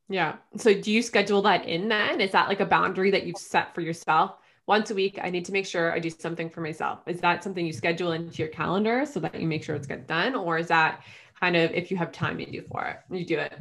Yeah. 0.09 0.37
So 0.57 0.75
do 0.75 0.93
you 0.93 1.03
schedule 1.03 1.43
that 1.43 1.67
in 1.67 1.89
then? 1.89 2.21
Is 2.21 2.33
that 2.33 2.49
like 2.49 2.61
a 2.61 2.67
boundary 2.67 3.11
that 3.13 3.25
you've 3.25 3.39
set 3.39 3.75
for 3.75 3.81
yourself? 3.81 4.37
Once 4.67 4.91
a 4.91 4.95
week, 4.95 5.19
I 5.23 5.31
need 5.31 5.45
to 5.47 5.53
make 5.53 5.67
sure 5.67 5.93
I 5.93 5.99
do 5.99 6.11
something 6.11 6.49
for 6.49 6.61
myself. 6.61 7.01
Is 7.07 7.21
that 7.21 7.43
something 7.43 7.67
you 7.67 7.73
schedule 7.73 8.13
into 8.13 8.39
your 8.39 8.49
calendar 8.49 9.05
so 9.05 9.21
that 9.21 9.41
you 9.41 9.47
make 9.47 9.65
sure 9.65 9.75
it's 9.75 9.87
get 9.87 10.07
done? 10.07 10.35
Or 10.35 10.59
is 10.59 10.69
that 10.69 11.03
kind 11.41 11.57
of 11.57 11.73
if 11.73 11.91
you 11.91 11.97
have 11.97 12.13
time 12.13 12.39
you 12.39 12.47
do 12.47 12.63
for 12.71 12.85
it, 12.87 12.99
you 13.11 13.27
do 13.27 13.39
it? 13.39 13.59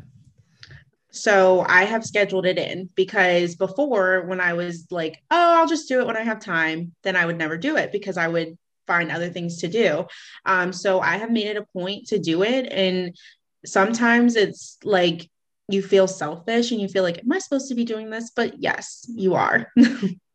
So 1.10 1.66
I 1.68 1.84
have 1.84 2.06
scheduled 2.06 2.46
it 2.46 2.58
in 2.58 2.90
because 2.96 3.56
before 3.56 4.26
when 4.28 4.40
I 4.40 4.54
was 4.54 4.88
like, 4.92 5.22
oh, 5.30 5.60
I'll 5.60 5.68
just 5.68 5.90
do 5.90 6.00
it 6.00 6.08
when 6.08 6.16
I 6.16 6.22
have 6.22 6.40
time, 6.40 6.94
then 7.04 7.16
I 7.16 7.26
would 7.26 7.38
never 7.38 7.58
do 7.58 7.76
it 7.76 7.92
because 7.92 8.18
I 8.18 8.28
would 8.28 8.58
find 8.88 9.12
other 9.12 9.30
things 9.30 9.58
to 9.58 9.68
do. 9.68 10.06
Um, 10.46 10.72
so 10.72 11.02
I 11.02 11.18
have 11.18 11.32
made 11.32 11.48
it 11.48 11.58
a 11.58 11.66
point 11.74 12.08
to 12.08 12.20
do 12.20 12.44
it. 12.44 12.72
And 12.72 13.18
sometimes 13.66 14.36
it's 14.36 14.78
like 14.84 15.30
you 15.68 15.82
feel 15.82 16.08
selfish 16.08 16.72
and 16.72 16.80
you 16.80 16.88
feel 16.88 17.04
like, 17.04 17.20
am 17.20 17.32
I 17.32 17.40
supposed 17.40 17.70
to 17.70 17.76
be 17.76 17.86
doing 17.86 18.10
this? 18.10 18.32
But 18.36 18.62
yes, 18.62 19.06
you 19.10 19.34
are. 19.34 19.72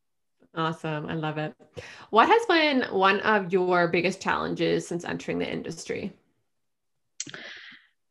Awesome. 0.57 1.07
I 1.07 1.15
love 1.15 1.37
it. 1.37 1.55
What 2.09 2.29
has 2.29 2.47
been 2.47 2.85
one 2.91 3.21
of 3.21 3.53
your 3.53 3.89
biggest 3.89 4.23
challenges 4.23 4.89
since 4.89 5.05
entering 5.05 5.39
the 5.39 5.51
industry? 5.51 6.15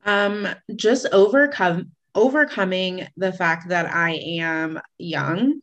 Um, 0.06 0.48
just 0.76 1.08
overcome 1.12 1.92
overcoming 2.14 3.08
the 3.18 3.34
fact 3.34 3.70
that 3.70 3.88
I 3.88 4.12
am 4.40 4.80
young, 4.98 5.60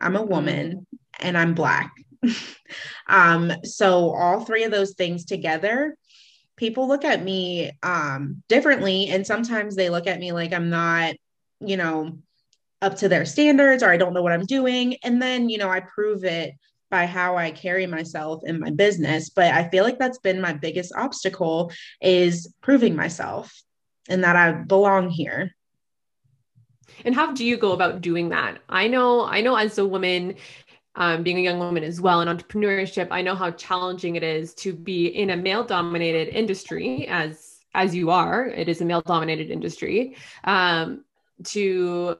I'm 0.00 0.16
a 0.16 0.22
woman, 0.22 0.86
and 1.20 1.36
I'm 1.36 1.54
black. 1.54 1.92
um, 3.08 3.52
so 3.64 4.14
all 4.14 4.44
three 4.44 4.62
of 4.64 4.70
those 4.70 4.94
things 4.94 5.24
together, 5.24 5.96
people 6.56 6.86
look 6.86 7.04
at 7.04 7.24
me 7.24 7.72
um 7.82 8.42
differently, 8.48 9.08
and 9.08 9.26
sometimes 9.26 9.74
they 9.74 9.90
look 9.90 10.06
at 10.06 10.20
me 10.20 10.30
like 10.30 10.52
I'm 10.52 10.70
not, 10.70 11.16
you 11.60 11.76
know, 11.76 12.16
up 12.82 12.96
to 12.96 13.08
their 13.08 13.24
standards 13.24 13.82
or 13.82 13.90
I 13.90 13.96
don't 13.96 14.12
know 14.12 14.22
what 14.22 14.32
I'm 14.32 14.44
doing. 14.44 14.96
And 15.02 15.22
then, 15.22 15.48
you 15.48 15.56
know, 15.56 15.70
I 15.70 15.80
prove 15.80 16.24
it 16.24 16.54
by 16.90 17.06
how 17.06 17.36
I 17.36 17.50
carry 17.50 17.86
myself 17.86 18.42
in 18.44 18.60
my 18.60 18.70
business. 18.70 19.30
But 19.30 19.54
I 19.54 19.68
feel 19.70 19.84
like 19.84 19.98
that's 19.98 20.18
been 20.18 20.40
my 20.40 20.52
biggest 20.52 20.92
obstacle 20.94 21.72
is 22.02 22.52
proving 22.60 22.94
myself 22.94 23.62
and 24.08 24.24
that 24.24 24.36
I 24.36 24.52
belong 24.52 25.08
here. 25.08 25.54
And 27.04 27.14
how 27.14 27.32
do 27.32 27.46
you 27.46 27.56
go 27.56 27.72
about 27.72 28.02
doing 28.02 28.28
that? 28.28 28.58
I 28.68 28.88
know, 28.88 29.24
I 29.24 29.40
know 29.40 29.56
as 29.56 29.78
a 29.78 29.86
woman, 29.86 30.34
um, 30.94 31.22
being 31.22 31.38
a 31.38 31.40
young 31.40 31.58
woman 31.58 31.84
as 31.84 32.00
well 32.00 32.20
in 32.20 32.28
entrepreneurship, 32.28 33.08
I 33.10 33.22
know 33.22 33.34
how 33.34 33.50
challenging 33.52 34.16
it 34.16 34.22
is 34.22 34.52
to 34.56 34.74
be 34.74 35.06
in 35.06 35.30
a 35.30 35.36
male 35.36 35.64
dominated 35.64 36.28
industry 36.28 37.08
as 37.08 37.48
as 37.74 37.94
you 37.94 38.10
are. 38.10 38.46
It 38.46 38.68
is 38.68 38.82
a 38.82 38.84
male 38.84 39.00
dominated 39.00 39.50
industry. 39.50 40.14
Um, 40.44 41.04
to 41.44 42.16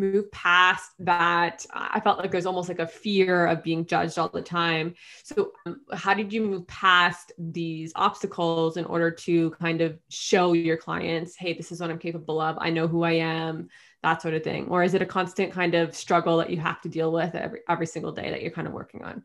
move 0.00 0.30
past 0.32 0.92
that 0.98 1.64
i 1.72 2.00
felt 2.00 2.18
like 2.18 2.30
there's 2.30 2.46
almost 2.46 2.68
like 2.68 2.78
a 2.78 2.86
fear 2.86 3.46
of 3.46 3.62
being 3.62 3.84
judged 3.84 4.18
all 4.18 4.28
the 4.28 4.42
time. 4.42 4.94
So 5.22 5.52
um, 5.66 5.80
how 5.92 6.14
did 6.14 6.32
you 6.32 6.42
move 6.42 6.66
past 6.66 7.32
these 7.38 7.92
obstacles 7.94 8.76
in 8.76 8.84
order 8.86 9.10
to 9.10 9.50
kind 9.50 9.80
of 9.82 9.98
show 10.08 10.52
your 10.54 10.76
clients 10.76 11.36
hey 11.36 11.52
this 11.52 11.70
is 11.70 11.80
what 11.80 11.90
i'm 11.90 11.98
capable 11.98 12.40
of. 12.40 12.56
I 12.58 12.70
know 12.70 12.88
who 12.88 13.02
i 13.02 13.12
am 13.12 13.68
that 14.02 14.22
sort 14.22 14.32
of 14.32 14.42
thing? 14.42 14.66
Or 14.68 14.82
is 14.82 14.94
it 14.94 15.02
a 15.02 15.06
constant 15.06 15.52
kind 15.52 15.74
of 15.74 15.94
struggle 15.94 16.38
that 16.38 16.48
you 16.48 16.56
have 16.56 16.80
to 16.82 16.88
deal 16.88 17.12
with 17.12 17.34
every 17.34 17.60
every 17.68 17.86
single 17.86 18.12
day 18.12 18.30
that 18.30 18.42
you're 18.42 18.50
kind 18.58 18.66
of 18.66 18.72
working 18.72 19.02
on? 19.04 19.22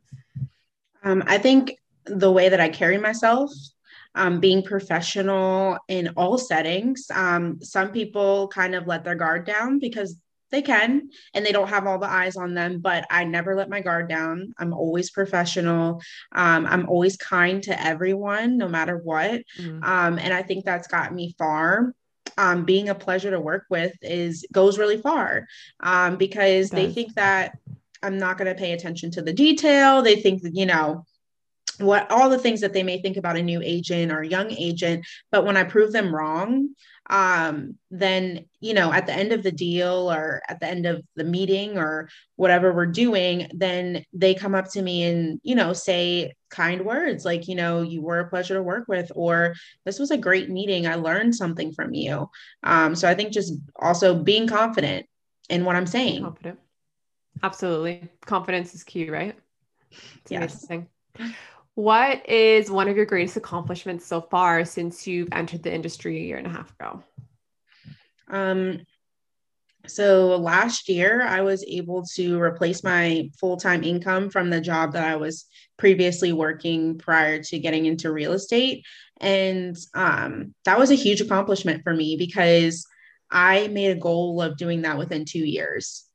Um, 1.03 1.23
i 1.27 1.37
think 1.37 1.79
the 2.05 2.31
way 2.31 2.49
that 2.49 2.59
i 2.59 2.69
carry 2.69 2.97
myself 2.97 3.51
um, 4.15 4.39
being 4.39 4.63
professional 4.63 5.77
in 5.87 6.09
all 6.15 6.37
settings. 6.37 7.07
Um, 7.13 7.59
some 7.61 7.91
people 7.91 8.47
kind 8.47 8.73
of 8.73 8.87
let 8.87 9.03
their 9.03 9.15
guard 9.15 9.45
down 9.45 9.77
because 9.79 10.17
they 10.51 10.61
can 10.61 11.09
and 11.33 11.45
they 11.45 11.51
don't 11.51 11.69
have 11.69 11.87
all 11.87 11.99
the 11.99 12.09
eyes 12.09 12.35
on 12.35 12.53
them 12.53 12.79
but 12.79 13.05
i 13.09 13.23
never 13.23 13.55
let 13.55 13.69
my 13.69 13.81
guard 13.81 14.07
down. 14.07 14.53
I'm 14.57 14.73
always 14.73 15.11
professional. 15.11 16.01
Um, 16.31 16.65
i'm 16.65 16.87
always 16.89 17.17
kind 17.17 17.61
to 17.63 17.85
everyone 17.85 18.57
no 18.57 18.67
matter 18.67 18.97
what. 18.97 19.41
Mm. 19.59 19.83
um, 19.83 20.19
and 20.19 20.33
i 20.33 20.41
think 20.41 20.65
that's 20.65 20.87
got 20.87 21.13
me 21.13 21.35
far. 21.37 21.93
Um, 22.37 22.65
being 22.65 22.89
a 22.89 22.95
pleasure 22.95 23.31
to 23.31 23.39
work 23.39 23.65
with 23.69 23.93
is 24.01 24.45
goes 24.51 24.77
really 24.77 24.97
far. 24.97 25.47
Um, 25.79 26.17
because 26.17 26.69
they 26.69 26.91
think 26.91 27.13
that 27.15 27.57
i'm 28.03 28.17
not 28.17 28.37
going 28.37 28.53
to 28.53 28.59
pay 28.59 28.73
attention 28.73 29.11
to 29.11 29.21
the 29.21 29.33
detail. 29.33 30.01
They 30.01 30.17
think 30.17 30.41
that 30.43 30.55
you 30.55 30.65
know 30.65 31.05
what 31.79 32.09
all 32.11 32.29
the 32.29 32.37
things 32.37 32.61
that 32.61 32.73
they 32.73 32.83
may 32.83 33.01
think 33.01 33.17
about 33.17 33.37
a 33.37 33.43
new 33.43 33.61
agent 33.63 34.11
or 34.11 34.21
a 34.21 34.27
young 34.27 34.51
agent 34.51 35.05
but 35.31 35.45
when 35.45 35.57
i 35.57 35.63
prove 35.63 35.91
them 35.91 36.13
wrong 36.13 36.69
um, 37.07 37.75
then 37.91 38.45
you 38.59 38.73
know 38.73 38.91
at 38.91 39.05
the 39.05 39.13
end 39.13 39.31
of 39.31 39.43
the 39.43 39.51
deal 39.51 40.11
or 40.11 40.41
at 40.49 40.59
the 40.59 40.67
end 40.67 40.85
of 40.85 41.03
the 41.15 41.23
meeting 41.23 41.77
or 41.77 42.09
whatever 42.35 42.73
we're 42.73 42.85
doing 42.85 43.47
then 43.53 44.03
they 44.13 44.33
come 44.33 44.55
up 44.55 44.71
to 44.71 44.81
me 44.81 45.03
and 45.03 45.39
you 45.43 45.55
know 45.55 45.71
say 45.71 46.33
kind 46.49 46.83
words 46.83 47.25
like 47.25 47.47
you 47.47 47.55
know 47.55 47.81
you 47.81 48.01
were 48.01 48.21
a 48.21 48.29
pleasure 48.29 48.55
to 48.55 48.63
work 48.63 48.87
with 48.87 49.11
or 49.15 49.53
this 49.83 49.99
was 49.99 50.11
a 50.11 50.17
great 50.17 50.49
meeting. 50.49 50.87
I 50.87 50.95
learned 50.95 51.35
something 51.35 51.73
from 51.73 51.93
you. 51.93 52.29
Um, 52.63 52.95
so 52.95 53.07
i 53.07 53.13
think 53.13 53.31
just 53.31 53.53
also 53.79 54.15
being 54.15 54.47
confident 54.47 55.05
in 55.49 55.63
what 55.63 55.75
i'm 55.75 55.87
saying. 55.87 56.23
Confident. 56.23 56.59
Absolutely. 57.43 58.09
Confidence 58.25 58.73
is 58.73 58.83
key 58.83 59.09
right? 59.09 59.37
It's 59.91 60.31
yes. 60.31 60.63
amazing 60.63 60.87
what 61.75 62.27
is 62.29 62.71
one 62.71 62.87
of 62.87 62.95
your 62.95 63.05
greatest 63.05 63.37
accomplishments 63.37 64.05
so 64.05 64.21
far 64.21 64.65
since 64.65 65.05
you've 65.05 65.29
entered 65.31 65.61
the 65.61 65.73
industry 65.73 66.17
a 66.17 66.21
year 66.21 66.37
and 66.37 66.47
a 66.47 66.49
half 66.49 66.71
ago? 66.71 67.03
Um, 68.29 68.81
so 69.87 70.37
last 70.37 70.89
year, 70.89 71.21
I 71.21 71.41
was 71.41 71.63
able 71.67 72.03
to 72.15 72.41
replace 72.41 72.83
my 72.83 73.29
full 73.39 73.57
time 73.57 73.83
income 73.83 74.29
from 74.29 74.49
the 74.49 74.61
job 74.61 74.93
that 74.93 75.05
I 75.05 75.17
was 75.17 75.45
previously 75.77 76.31
working 76.31 76.97
prior 76.97 77.43
to 77.43 77.59
getting 77.59 77.85
into 77.85 78.11
real 78.11 78.31
estate. 78.31 78.85
And 79.19 79.77
um, 79.93 80.55
that 80.63 80.79
was 80.79 80.91
a 80.91 80.95
huge 80.95 81.21
accomplishment 81.21 81.83
for 81.83 81.93
me 81.93 82.15
because 82.17 82.85
I 83.29 83.67
made 83.67 83.91
a 83.91 83.99
goal 83.99 84.41
of 84.41 84.57
doing 84.57 84.81
that 84.83 84.97
within 84.97 85.25
two 85.25 85.45
years. 85.45 86.05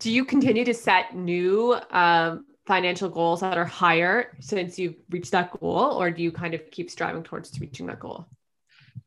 Do 0.00 0.10
you 0.10 0.24
continue 0.24 0.64
to 0.64 0.74
set 0.74 1.16
new 1.16 1.76
um, 1.90 2.44
financial 2.68 3.08
goals 3.08 3.40
that 3.40 3.56
are 3.56 3.64
higher 3.64 4.36
since 4.40 4.78
you've 4.78 4.96
reached 5.08 5.32
that 5.32 5.58
goal 5.58 5.96
or 5.98 6.10
do 6.10 6.22
you 6.22 6.30
kind 6.30 6.52
of 6.52 6.70
keep 6.70 6.90
striving 6.90 7.22
towards 7.22 7.58
reaching 7.58 7.86
that 7.86 7.98
goal? 7.98 8.26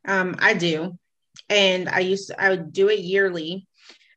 Um, 0.08 0.36
i 0.40 0.56
do. 0.56 0.98
And 1.48 1.88
i 1.88 2.00
used 2.00 2.30
to, 2.30 2.42
i 2.44 2.50
would 2.50 2.74
do 2.74 2.90
it 2.90 3.00
yearly. 3.00 3.68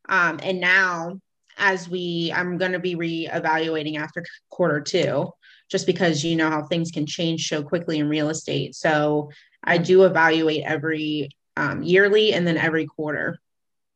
Um, 0.08 0.40
and 0.42 0.60
now 0.60 1.20
as 1.58 1.88
we 1.88 2.32
i'm 2.34 2.56
going 2.56 2.72
to 2.72 2.78
be 2.78 2.96
reevaluating 2.96 3.96
after 3.96 4.24
quarter 4.50 4.80
two 4.80 5.30
just 5.70 5.86
because 5.86 6.24
you 6.24 6.36
know 6.36 6.50
how 6.50 6.62
things 6.64 6.90
can 6.90 7.06
change 7.06 7.46
so 7.46 7.62
quickly 7.62 7.98
in 7.98 8.08
real 8.08 8.30
estate. 8.30 8.74
So 8.74 9.30
i 9.62 9.76
do 9.76 10.04
evaluate 10.04 10.64
every 10.64 11.28
um, 11.58 11.82
yearly 11.82 12.32
and 12.32 12.46
then 12.46 12.56
every 12.56 12.86
quarter. 12.86 13.38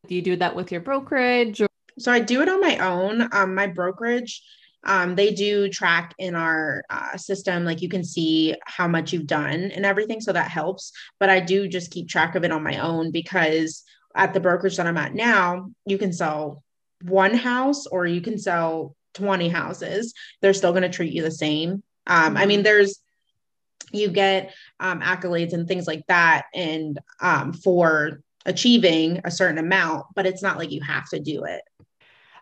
Do 0.06 0.14
you 0.14 0.22
do 0.22 0.36
that 0.36 0.54
with 0.54 0.70
your 0.70 0.82
brokerage 0.82 1.62
or- 1.62 1.68
so 1.98 2.12
i 2.12 2.20
do 2.20 2.42
it 2.42 2.50
on 2.50 2.60
my 2.60 2.76
own. 2.78 3.30
Um, 3.32 3.54
my 3.54 3.66
brokerage 3.66 4.42
um, 4.84 5.16
they 5.16 5.32
do 5.32 5.68
track 5.68 6.14
in 6.18 6.34
our 6.34 6.84
uh, 6.88 7.16
system 7.16 7.64
like 7.64 7.82
you 7.82 7.88
can 7.88 8.04
see 8.04 8.54
how 8.64 8.86
much 8.86 9.12
you've 9.12 9.26
done 9.26 9.70
and 9.72 9.84
everything 9.84 10.20
so 10.20 10.32
that 10.32 10.50
helps. 10.50 10.92
But 11.18 11.30
i 11.30 11.40
do 11.40 11.68
just 11.68 11.90
keep 11.90 12.08
track 12.08 12.34
of 12.34 12.44
it 12.44 12.52
on 12.52 12.62
my 12.62 12.78
own 12.78 13.10
because 13.10 13.84
at 14.14 14.32
the 14.34 14.40
brokerage 14.40 14.76
that 14.76 14.86
i'm 14.86 14.96
at 14.96 15.14
now 15.14 15.70
you 15.84 15.98
can 15.98 16.12
sell 16.12 16.62
one 17.02 17.34
house 17.34 17.86
or 17.86 18.06
you 18.06 18.20
can 18.20 18.38
sell 18.38 18.96
20 19.14 19.48
houses. 19.48 20.14
They're 20.40 20.54
still 20.54 20.72
going 20.72 20.82
to 20.82 20.88
treat 20.88 21.12
you 21.12 21.22
the 21.22 21.30
same. 21.30 21.82
Um, 22.06 22.36
i 22.36 22.46
mean 22.46 22.58
mm-hmm. 22.58 22.64
there's 22.64 23.00
you 23.92 24.08
get 24.08 24.54
um, 24.80 25.00
accolades 25.00 25.52
and 25.52 25.66
things 25.66 25.86
like 25.86 26.04
that 26.08 26.46
and 26.54 26.98
um, 27.20 27.52
for 27.52 28.20
achieving 28.46 29.20
a 29.24 29.30
certain 29.30 29.58
amount 29.58 30.06
but 30.14 30.24
it's 30.24 30.42
not 30.42 30.56
like 30.56 30.70
you 30.70 30.80
have 30.80 31.08
to 31.10 31.20
do 31.20 31.44
it 31.44 31.60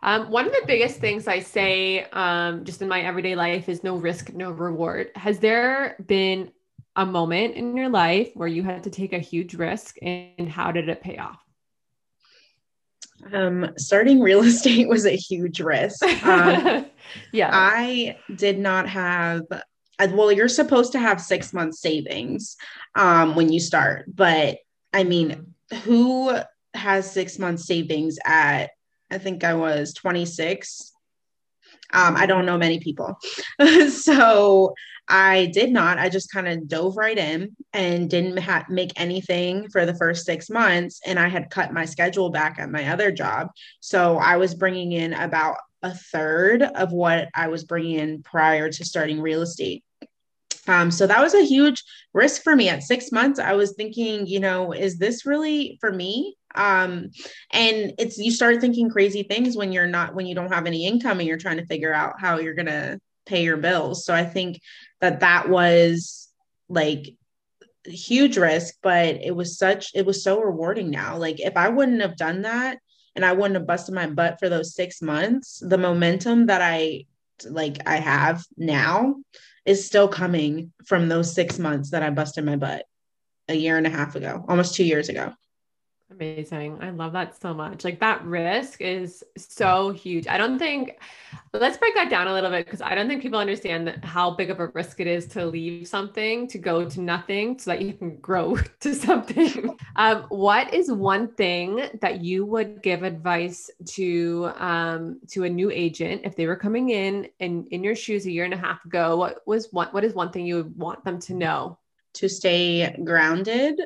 um, 0.06 0.30
one 0.30 0.46
of 0.46 0.52
the 0.52 0.62
biggest 0.68 1.00
things 1.00 1.26
I 1.26 1.40
say 1.40 2.04
um, 2.12 2.64
just 2.64 2.80
in 2.80 2.86
my 2.86 3.00
everyday 3.00 3.34
life 3.34 3.68
is 3.68 3.82
no 3.82 3.96
risk, 3.96 4.32
no 4.32 4.52
reward. 4.52 5.10
Has 5.16 5.40
there 5.40 5.96
been 6.06 6.52
a 6.94 7.04
moment 7.04 7.56
in 7.56 7.76
your 7.76 7.88
life 7.88 8.30
where 8.34 8.46
you 8.46 8.62
had 8.62 8.84
to 8.84 8.90
take 8.90 9.12
a 9.12 9.18
huge 9.18 9.54
risk 9.54 9.96
and 10.00 10.48
how 10.48 10.70
did 10.70 10.88
it 10.88 11.02
pay 11.02 11.18
off? 11.18 11.40
Um, 13.32 13.72
starting 13.76 14.20
real 14.20 14.42
estate 14.44 14.88
was 14.88 15.06
a 15.06 15.16
huge 15.16 15.58
risk. 15.58 16.00
Um, 16.24 16.86
yeah. 17.32 17.50
I 17.52 18.16
did 18.36 18.60
not 18.60 18.88
have, 18.88 19.42
well, 19.98 20.30
you're 20.30 20.48
supposed 20.48 20.92
to 20.92 21.00
have 21.00 21.20
six 21.20 21.52
months 21.52 21.80
savings 21.80 22.56
um, 22.94 23.34
when 23.34 23.52
you 23.52 23.58
start, 23.58 24.04
but 24.14 24.58
I 24.92 25.02
mean, 25.02 25.54
who 25.82 26.38
has 26.74 27.10
six 27.10 27.40
months 27.40 27.66
savings 27.66 28.18
at 28.24 28.70
I 29.10 29.18
think 29.18 29.44
I 29.44 29.54
was 29.54 29.94
26. 29.94 30.92
Um, 31.92 32.16
I 32.16 32.26
don't 32.26 32.46
know 32.46 32.58
many 32.58 32.80
people. 32.80 33.18
so 33.90 34.74
I 35.08 35.46
did 35.46 35.70
not. 35.70 35.98
I 35.98 36.08
just 36.08 36.32
kind 36.32 36.48
of 36.48 36.66
dove 36.66 36.96
right 36.96 37.16
in 37.16 37.56
and 37.72 38.10
didn't 38.10 38.38
ha- 38.38 38.66
make 38.68 38.92
anything 38.96 39.68
for 39.68 39.86
the 39.86 39.94
first 39.94 40.26
six 40.26 40.50
months. 40.50 41.00
And 41.06 41.18
I 41.18 41.28
had 41.28 41.50
cut 41.50 41.72
my 41.72 41.84
schedule 41.84 42.30
back 42.30 42.58
at 42.58 42.70
my 42.70 42.88
other 42.88 43.12
job. 43.12 43.50
So 43.80 44.18
I 44.18 44.36
was 44.36 44.54
bringing 44.54 44.92
in 44.92 45.12
about 45.12 45.58
a 45.82 45.94
third 45.94 46.62
of 46.62 46.92
what 46.92 47.28
I 47.34 47.48
was 47.48 47.64
bringing 47.64 48.00
in 48.00 48.22
prior 48.22 48.70
to 48.70 48.84
starting 48.84 49.20
real 49.20 49.42
estate. 49.42 49.84
Um, 50.68 50.90
so 50.90 51.06
that 51.06 51.22
was 51.22 51.34
a 51.34 51.44
huge 51.44 51.84
risk 52.12 52.42
for 52.42 52.56
me 52.56 52.68
at 52.68 52.82
six 52.82 53.12
months. 53.12 53.38
I 53.38 53.52
was 53.52 53.74
thinking, 53.74 54.26
you 54.26 54.40
know, 54.40 54.72
is 54.72 54.98
this 54.98 55.24
really 55.24 55.78
for 55.80 55.92
me? 55.92 56.36
Um 56.56 57.10
and 57.52 57.92
it's 57.98 58.18
you 58.18 58.30
start 58.30 58.60
thinking 58.60 58.90
crazy 58.90 59.22
things 59.22 59.56
when 59.56 59.72
you're 59.72 59.86
not 59.86 60.14
when 60.14 60.26
you 60.26 60.34
don't 60.34 60.52
have 60.52 60.66
any 60.66 60.86
income 60.86 61.18
and 61.18 61.28
you're 61.28 61.38
trying 61.38 61.58
to 61.58 61.66
figure 61.66 61.92
out 61.92 62.20
how 62.20 62.38
you're 62.38 62.54
going 62.54 62.66
to 62.66 62.98
pay 63.26 63.42
your 63.42 63.56
bills. 63.56 64.04
So 64.04 64.14
i 64.14 64.24
think 64.24 64.60
that 65.00 65.20
that 65.20 65.48
was 65.48 66.28
like 66.68 67.14
huge 67.84 68.36
risk 68.36 68.74
but 68.82 69.16
it 69.16 69.34
was 69.34 69.58
such 69.58 69.92
it 69.94 70.04
was 70.04 70.22
so 70.24 70.40
rewarding 70.40 70.90
now. 70.90 71.16
Like 71.16 71.40
if 71.40 71.56
i 71.56 71.68
wouldn't 71.68 72.02
have 72.02 72.16
done 72.16 72.42
that 72.42 72.78
and 73.14 73.24
i 73.24 73.32
wouldn't 73.32 73.54
have 73.54 73.66
busted 73.66 73.94
my 73.94 74.06
butt 74.06 74.38
for 74.38 74.48
those 74.48 74.74
6 74.74 75.02
months 75.02 75.62
the 75.66 75.78
momentum 75.78 76.46
that 76.46 76.62
i 76.62 77.04
like 77.48 77.78
i 77.86 77.96
have 77.96 78.44
now 78.56 79.16
is 79.64 79.86
still 79.86 80.08
coming 80.08 80.72
from 80.86 81.08
those 81.08 81.34
6 81.34 81.58
months 81.58 81.90
that 81.90 82.02
i 82.02 82.10
busted 82.10 82.44
my 82.44 82.56
butt 82.56 82.84
a 83.48 83.54
year 83.54 83.76
and 83.76 83.86
a 83.86 83.90
half 83.90 84.16
ago 84.16 84.44
almost 84.48 84.74
2 84.74 84.84
years 84.84 85.08
ago 85.08 85.32
Amazing. 86.08 86.78
I 86.80 86.90
love 86.90 87.12
that 87.14 87.40
so 87.40 87.52
much. 87.52 87.84
Like 87.84 87.98
that 87.98 88.24
risk 88.24 88.80
is 88.80 89.24
so 89.36 89.90
huge. 89.90 90.28
I 90.28 90.38
don't 90.38 90.56
think, 90.56 91.00
let's 91.52 91.76
break 91.78 91.96
that 91.96 92.08
down 92.08 92.28
a 92.28 92.32
little 92.32 92.48
bit 92.48 92.64
because 92.64 92.80
I 92.80 92.94
don't 92.94 93.08
think 93.08 93.22
people 93.22 93.40
understand 93.40 93.88
that 93.88 94.04
how 94.04 94.30
big 94.30 94.50
of 94.50 94.60
a 94.60 94.68
risk 94.68 95.00
it 95.00 95.08
is 95.08 95.26
to 95.28 95.44
leave 95.44 95.88
something, 95.88 96.46
to 96.46 96.58
go 96.58 96.88
to 96.88 97.00
nothing 97.00 97.58
so 97.58 97.72
that 97.72 97.82
you 97.82 97.92
can 97.92 98.18
grow 98.18 98.56
to 98.80 98.94
something. 98.94 99.76
Um, 99.96 100.26
what 100.28 100.72
is 100.72 100.92
one 100.92 101.34
thing 101.34 101.88
that 102.00 102.20
you 102.20 102.46
would 102.46 102.82
give 102.82 103.02
advice 103.02 103.68
to 103.86 104.52
um, 104.58 105.20
to 105.30 105.42
a 105.42 105.50
new 105.50 105.72
agent 105.72 106.20
if 106.22 106.36
they 106.36 106.46
were 106.46 106.56
coming 106.56 106.90
in 106.90 107.28
and 107.40 107.66
in 107.72 107.82
your 107.82 107.96
shoes 107.96 108.26
a 108.26 108.30
year 108.30 108.44
and 108.44 108.54
a 108.54 108.58
half 108.58 108.84
ago? 108.84 109.16
What 109.16 109.40
was 109.44 109.72
one, 109.72 109.88
what 109.88 110.04
is 110.04 110.14
one 110.14 110.30
thing 110.30 110.46
you 110.46 110.56
would 110.56 110.78
want 110.78 111.04
them 111.04 111.18
to 111.22 111.34
know? 111.34 111.78
To 112.14 112.28
stay 112.30 112.96
grounded 113.04 113.80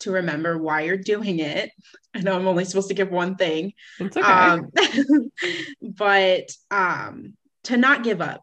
to 0.00 0.10
remember 0.12 0.58
why 0.58 0.82
you're 0.82 0.96
doing 0.96 1.40
it. 1.40 1.70
I 2.14 2.20
know 2.20 2.36
I'm 2.36 2.46
only 2.46 2.64
supposed 2.64 2.88
to 2.88 2.94
give 2.94 3.10
one 3.10 3.36
thing. 3.36 3.72
It's 3.98 4.16
okay. 4.16 4.26
Um, 4.26 4.70
but 5.82 6.50
um, 6.70 7.34
to 7.64 7.76
not 7.76 8.04
give 8.04 8.20
up. 8.20 8.42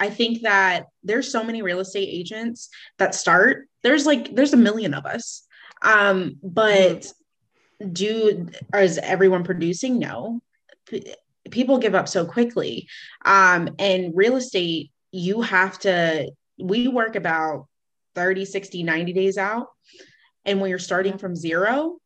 I 0.00 0.10
think 0.10 0.42
that 0.42 0.86
there's 1.04 1.30
so 1.30 1.44
many 1.44 1.62
real 1.62 1.80
estate 1.80 2.08
agents 2.10 2.68
that 2.98 3.14
start. 3.14 3.68
There's 3.82 4.06
like 4.06 4.34
there's 4.34 4.52
a 4.52 4.56
million 4.56 4.94
of 4.94 5.06
us. 5.06 5.46
Um, 5.82 6.38
but 6.42 7.02
mm-hmm. 7.02 7.92
do 7.92 8.48
is 8.74 8.98
everyone 8.98 9.44
producing? 9.44 9.98
No. 9.98 10.40
P- 10.86 11.14
people 11.50 11.78
give 11.78 11.94
up 11.94 12.08
so 12.08 12.24
quickly. 12.24 12.88
Um, 13.24 13.68
and 13.78 14.16
real 14.16 14.36
estate, 14.36 14.90
you 15.12 15.42
have 15.42 15.78
to 15.80 16.30
we 16.58 16.88
work 16.88 17.16
about 17.16 17.66
30, 18.14 18.44
60, 18.44 18.82
90 18.82 19.12
days 19.12 19.38
out. 19.38 19.68
And 20.44 20.60
when 20.60 20.70
you're 20.70 20.78
starting 20.78 21.18
from 21.18 21.36
zero, 21.36 21.98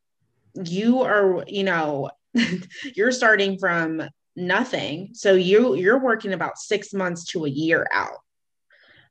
you 0.64 1.02
are, 1.02 1.44
you 1.46 1.64
know, 1.64 2.10
you're 2.94 3.12
starting 3.12 3.58
from 3.58 4.02
nothing. 4.36 5.10
So 5.14 5.34
you 5.34 5.74
you're 5.74 5.98
working 5.98 6.32
about 6.32 6.58
6 6.58 6.92
months 6.92 7.24
to 7.32 7.46
a 7.46 7.50
year 7.50 7.86
out. 7.92 8.18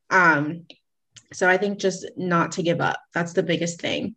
Um 0.10 0.66
so 1.34 1.50
I 1.50 1.58
think 1.58 1.80
just 1.80 2.06
not 2.16 2.54
to 2.54 2.64
give 2.64 2.80
up. 2.80 3.00
That's 3.14 3.34
the 3.34 3.44
biggest 3.44 3.82
thing. 3.82 4.16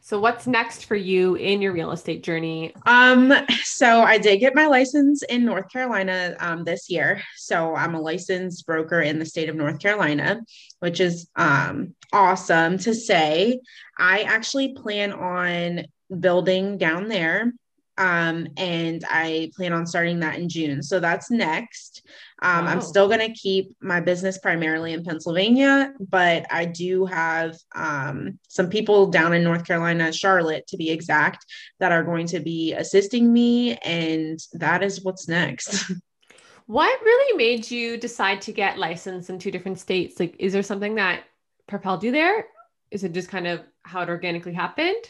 So 0.00 0.18
what's 0.18 0.46
next 0.46 0.86
for 0.86 0.96
you 0.96 1.36
in 1.36 1.62
your 1.62 1.72
real 1.72 1.92
estate 1.92 2.22
journey? 2.22 2.74
Um, 2.86 3.32
so 3.62 4.02
I 4.02 4.18
did 4.18 4.38
get 4.38 4.54
my 4.54 4.66
license 4.66 5.22
in 5.22 5.44
North 5.44 5.70
Carolina 5.70 6.36
um, 6.40 6.64
this 6.64 6.90
year. 6.90 7.22
So 7.36 7.74
I'm 7.74 7.94
a 7.94 8.00
licensed 8.00 8.66
broker 8.66 9.00
in 9.00 9.18
the 9.18 9.26
state 9.26 9.48
of 9.48 9.56
North 9.56 9.78
Carolina, 9.78 10.40
which 10.80 11.00
is 11.00 11.28
um, 11.36 11.94
awesome 12.12 12.78
to 12.78 12.94
say. 12.94 13.60
I 13.98 14.22
actually 14.22 14.74
plan 14.74 15.12
on 15.12 15.84
building 16.20 16.78
down 16.78 17.08
there 17.08 17.52
Um, 17.98 18.48
and 18.56 19.04
I 19.08 19.50
plan 19.54 19.72
on 19.72 19.86
starting 19.86 20.20
that 20.20 20.38
in 20.38 20.48
June. 20.48 20.82
So 20.82 20.98
that's 20.98 21.30
next. 21.30 22.06
Um, 22.40 22.64
wow. 22.64 22.72
I'm 22.72 22.80
still 22.80 23.06
going 23.06 23.20
to 23.20 23.32
keep 23.32 23.76
my 23.80 24.00
business 24.00 24.38
primarily 24.38 24.92
in 24.92 25.04
Pennsylvania, 25.04 25.92
but 26.00 26.46
I 26.50 26.64
do 26.64 27.04
have 27.06 27.56
um, 27.74 28.38
some 28.48 28.70
people 28.70 29.08
down 29.08 29.34
in 29.34 29.44
North 29.44 29.66
Carolina, 29.66 30.12
Charlotte 30.12 30.66
to 30.68 30.76
be 30.76 30.90
exact, 30.90 31.44
that 31.80 31.92
are 31.92 32.02
going 32.02 32.26
to 32.28 32.40
be 32.40 32.72
assisting 32.72 33.32
me. 33.32 33.76
And 33.76 34.40
that 34.54 34.82
is 34.82 35.04
what's 35.04 35.28
next. 35.28 35.92
what 36.66 37.02
really 37.02 37.36
made 37.36 37.70
you 37.70 37.98
decide 37.98 38.40
to 38.42 38.52
get 38.52 38.78
licensed 38.78 39.28
in 39.28 39.38
two 39.38 39.50
different 39.50 39.78
states? 39.78 40.18
Like, 40.18 40.36
is 40.38 40.52
there 40.52 40.62
something 40.62 40.94
that 40.94 41.24
propelled 41.66 42.02
you 42.02 42.10
there? 42.10 42.46
Is 42.90 43.04
it 43.04 43.12
just 43.12 43.28
kind 43.28 43.46
of 43.46 43.60
how 43.82 44.02
it 44.02 44.08
organically 44.08 44.54
happened? 44.54 45.04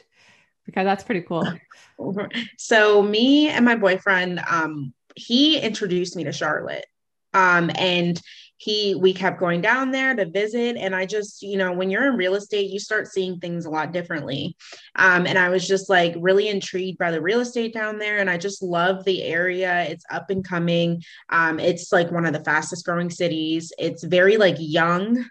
Because 0.66 0.84
that's 0.84 1.04
pretty 1.04 1.22
cool. 1.22 1.46
so 2.58 3.02
me 3.02 3.48
and 3.48 3.64
my 3.64 3.76
boyfriend, 3.76 4.40
um, 4.48 4.92
he 5.16 5.58
introduced 5.58 6.16
me 6.16 6.24
to 6.24 6.32
Charlotte. 6.32 6.86
Um, 7.34 7.70
and 7.74 8.20
he 8.62 8.94
we 8.94 9.12
kept 9.12 9.40
going 9.40 9.60
down 9.60 9.90
there 9.90 10.14
to 10.14 10.30
visit. 10.30 10.76
And 10.76 10.94
i 10.94 11.04
just 11.04 11.42
you 11.42 11.56
know 11.56 11.72
when 11.72 11.90
you're 11.90 12.06
in 12.06 12.16
real 12.16 12.36
estate 12.36 12.70
you 12.70 12.78
start 12.78 13.08
seeing 13.08 13.38
things 13.38 13.64
a 13.64 13.70
lot 13.70 13.92
differently. 13.92 14.56
Um, 14.94 15.26
and 15.26 15.36
i 15.36 15.48
was 15.48 15.66
just 15.66 15.90
like 15.90 16.14
really 16.18 16.48
intrigued 16.48 16.98
by 16.98 17.10
the 17.10 17.20
real 17.20 17.40
estate 17.40 17.74
down 17.74 17.98
there. 17.98 18.18
And 18.18 18.30
i 18.30 18.36
just 18.36 18.62
love 18.62 19.04
the 19.04 19.24
area. 19.24 19.82
It's 19.88 20.04
up 20.10 20.30
and 20.30 20.46
coming. 20.46 21.02
Um, 21.30 21.58
it's 21.58 21.92
like 21.92 22.12
one 22.12 22.24
of 22.24 22.32
the 22.32 22.44
fastest 22.44 22.84
growing 22.84 23.10
cities. 23.10 23.72
It's 23.78 24.04
very 24.04 24.36
like 24.36 24.56
young. 24.58 25.24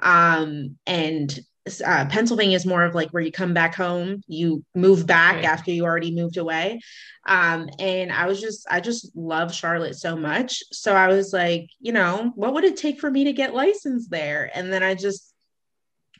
Um, 0.00 0.78
and 0.86 1.38
uh, 1.84 2.06
Pennsylvania 2.08 2.56
is 2.56 2.66
more 2.66 2.84
of 2.84 2.94
like 2.94 3.10
where 3.10 3.22
you 3.22 3.32
come 3.32 3.54
back 3.54 3.74
home, 3.74 4.22
you 4.26 4.64
move 4.74 5.06
back 5.06 5.36
right. 5.36 5.44
after 5.44 5.70
you 5.70 5.84
already 5.84 6.14
moved 6.14 6.36
away. 6.36 6.80
Um, 7.26 7.68
and 7.78 8.12
I 8.12 8.26
was 8.26 8.40
just, 8.40 8.66
I 8.70 8.80
just 8.80 9.14
love 9.16 9.54
Charlotte 9.54 9.96
so 9.96 10.16
much. 10.16 10.62
So 10.72 10.94
I 10.94 11.08
was 11.08 11.32
like, 11.32 11.68
you 11.80 11.92
know, 11.92 12.32
what 12.34 12.54
would 12.54 12.64
it 12.64 12.76
take 12.76 13.00
for 13.00 13.10
me 13.10 13.24
to 13.24 13.32
get 13.32 13.54
licensed 13.54 14.10
there? 14.10 14.50
And 14.54 14.72
then 14.72 14.82
I 14.82 14.94
just, 14.94 15.32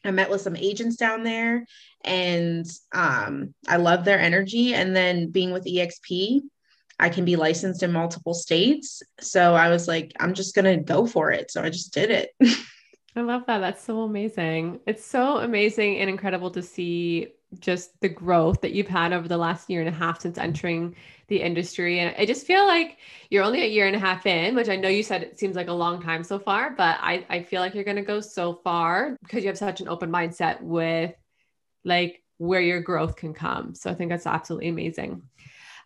I 0.04 0.10
met 0.10 0.30
with 0.30 0.40
some 0.40 0.56
agents 0.56 0.96
down 0.96 1.24
there 1.24 1.66
and 2.04 2.66
um, 2.92 3.54
I 3.66 3.76
love 3.76 4.04
their 4.04 4.18
energy. 4.18 4.74
And 4.74 4.94
then 4.94 5.30
being 5.30 5.50
with 5.50 5.66
EXP, 5.66 6.42
I 7.00 7.08
can 7.08 7.24
be 7.24 7.36
licensed 7.36 7.82
in 7.82 7.92
multiple 7.92 8.34
states. 8.34 9.02
So 9.20 9.54
I 9.54 9.68
was 9.68 9.86
like, 9.88 10.12
I'm 10.18 10.34
just 10.34 10.54
going 10.54 10.64
to 10.64 10.82
go 10.82 11.06
for 11.06 11.30
it. 11.30 11.50
So 11.50 11.62
I 11.62 11.70
just 11.70 11.92
did 11.92 12.10
it. 12.10 12.30
I 13.18 13.22
love 13.22 13.46
that. 13.46 13.58
That's 13.58 13.82
so 13.82 14.02
amazing. 14.02 14.78
It's 14.86 15.04
so 15.04 15.38
amazing 15.38 15.98
and 15.98 16.08
incredible 16.08 16.52
to 16.52 16.62
see 16.62 17.32
just 17.58 18.00
the 18.00 18.08
growth 18.08 18.60
that 18.60 18.72
you've 18.72 18.86
had 18.86 19.12
over 19.12 19.26
the 19.26 19.36
last 19.36 19.68
year 19.68 19.80
and 19.80 19.88
a 19.88 19.92
half 19.92 20.20
since 20.20 20.38
entering 20.38 20.94
the 21.26 21.40
industry. 21.40 21.98
And 21.98 22.14
I 22.16 22.26
just 22.26 22.46
feel 22.46 22.64
like 22.64 22.98
you're 23.28 23.42
only 23.42 23.62
a 23.62 23.66
year 23.66 23.88
and 23.88 23.96
a 23.96 23.98
half 23.98 24.24
in, 24.26 24.54
which 24.54 24.68
I 24.68 24.76
know 24.76 24.88
you 24.88 25.02
said 25.02 25.22
it 25.24 25.38
seems 25.38 25.56
like 25.56 25.66
a 25.66 25.72
long 25.72 26.00
time 26.00 26.22
so 26.22 26.38
far, 26.38 26.70
but 26.70 26.98
I, 27.00 27.26
I 27.28 27.42
feel 27.42 27.60
like 27.60 27.74
you're 27.74 27.82
going 27.82 27.96
to 27.96 28.02
go 28.02 28.20
so 28.20 28.54
far 28.62 29.16
because 29.22 29.42
you 29.42 29.48
have 29.48 29.58
such 29.58 29.80
an 29.80 29.88
open 29.88 30.10
mindset 30.12 30.60
with 30.60 31.12
like 31.84 32.22
where 32.36 32.60
your 32.60 32.80
growth 32.80 33.16
can 33.16 33.34
come. 33.34 33.74
So 33.74 33.90
I 33.90 33.94
think 33.94 34.10
that's 34.10 34.26
absolutely 34.26 34.68
amazing. 34.68 35.22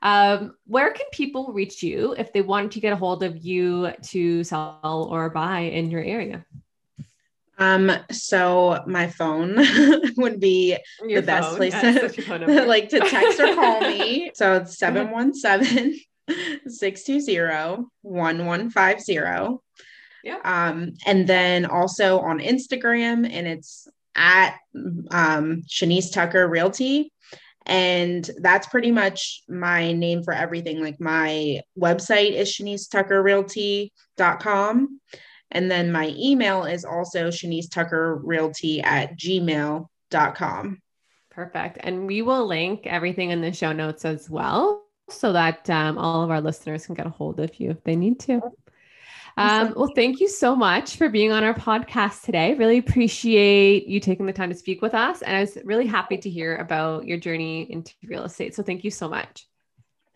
Um, 0.02 0.56
where 0.66 0.92
can 0.92 1.06
people 1.12 1.52
reach 1.52 1.82
you 1.82 2.14
if 2.18 2.32
they 2.32 2.42
want 2.42 2.72
to 2.72 2.80
get 2.80 2.92
a 2.92 2.96
hold 2.96 3.22
of 3.22 3.38
you 3.38 3.92
to 4.08 4.44
sell 4.44 5.08
or 5.10 5.30
buy 5.30 5.60
in 5.60 5.90
your 5.90 6.02
area? 6.02 6.44
Um, 7.62 7.92
so 8.10 8.82
my 8.86 9.08
phone 9.08 9.56
would 10.16 10.40
be 10.40 10.76
Your 11.06 11.20
the 11.20 11.26
best 11.26 11.56
place 11.56 11.72
yes, 11.72 12.14
to 12.16 12.64
like 12.66 12.88
to 12.90 13.00
text 13.00 13.40
or 13.40 13.54
call 13.54 13.80
me. 13.80 14.30
So 14.34 14.54
it's 14.54 14.78
717 14.78 16.00
620 16.66 17.86
1150. 18.02 19.58
Yeah. 20.24 20.38
Um, 20.44 20.94
and 21.06 21.26
then 21.26 21.66
also 21.66 22.20
on 22.20 22.38
Instagram, 22.38 23.28
and 23.30 23.46
it's 23.46 23.88
at 24.14 24.56
um, 25.10 25.62
Shanice 25.68 26.12
Tucker 26.12 26.48
Realty. 26.48 27.12
And 27.66 28.28
that's 28.38 28.66
pretty 28.66 28.90
much 28.90 29.42
my 29.48 29.92
name 29.92 30.24
for 30.24 30.32
everything. 30.32 30.80
Like 30.80 31.00
my 31.00 31.60
website 31.78 32.32
is 32.32 32.52
Shanice 32.52 32.90
Tucker 32.90 33.22
Realty.com. 33.22 35.00
And 35.52 35.70
then 35.70 35.92
my 35.92 36.14
email 36.18 36.64
is 36.64 36.84
also 36.84 37.28
Shanice 37.28 37.70
Tucker 37.70 38.16
Realty 38.16 38.80
at 38.82 39.16
gmail.com. 39.16 40.82
Perfect. 41.30 41.78
And 41.80 42.06
we 42.06 42.22
will 42.22 42.46
link 42.46 42.86
everything 42.86 43.30
in 43.30 43.40
the 43.40 43.52
show 43.52 43.72
notes 43.72 44.04
as 44.04 44.28
well 44.28 44.82
so 45.08 45.32
that 45.32 45.68
um, 45.70 45.98
all 45.98 46.22
of 46.22 46.30
our 46.30 46.40
listeners 46.40 46.86
can 46.86 46.94
get 46.94 47.06
a 47.06 47.10
hold 47.10 47.40
of 47.40 47.58
you 47.60 47.70
if 47.70 47.82
they 47.84 47.96
need 47.96 48.20
to. 48.20 48.40
Um, 49.36 49.72
well, 49.74 49.90
thank 49.94 50.20
you 50.20 50.28
so 50.28 50.54
much 50.54 50.96
for 50.96 51.08
being 51.08 51.32
on 51.32 51.42
our 51.42 51.54
podcast 51.54 52.22
today. 52.22 52.54
Really 52.54 52.78
appreciate 52.78 53.86
you 53.86 53.98
taking 53.98 54.26
the 54.26 54.32
time 54.32 54.50
to 54.50 54.54
speak 54.54 54.82
with 54.82 54.94
us. 54.94 55.22
And 55.22 55.34
I 55.34 55.40
was 55.40 55.56
really 55.64 55.86
happy 55.86 56.18
to 56.18 56.28
hear 56.28 56.56
about 56.56 57.06
your 57.06 57.18
journey 57.18 57.70
into 57.70 57.94
real 58.04 58.24
estate. 58.24 58.54
So 58.54 58.62
thank 58.62 58.84
you 58.84 58.90
so 58.90 59.08
much. 59.08 59.46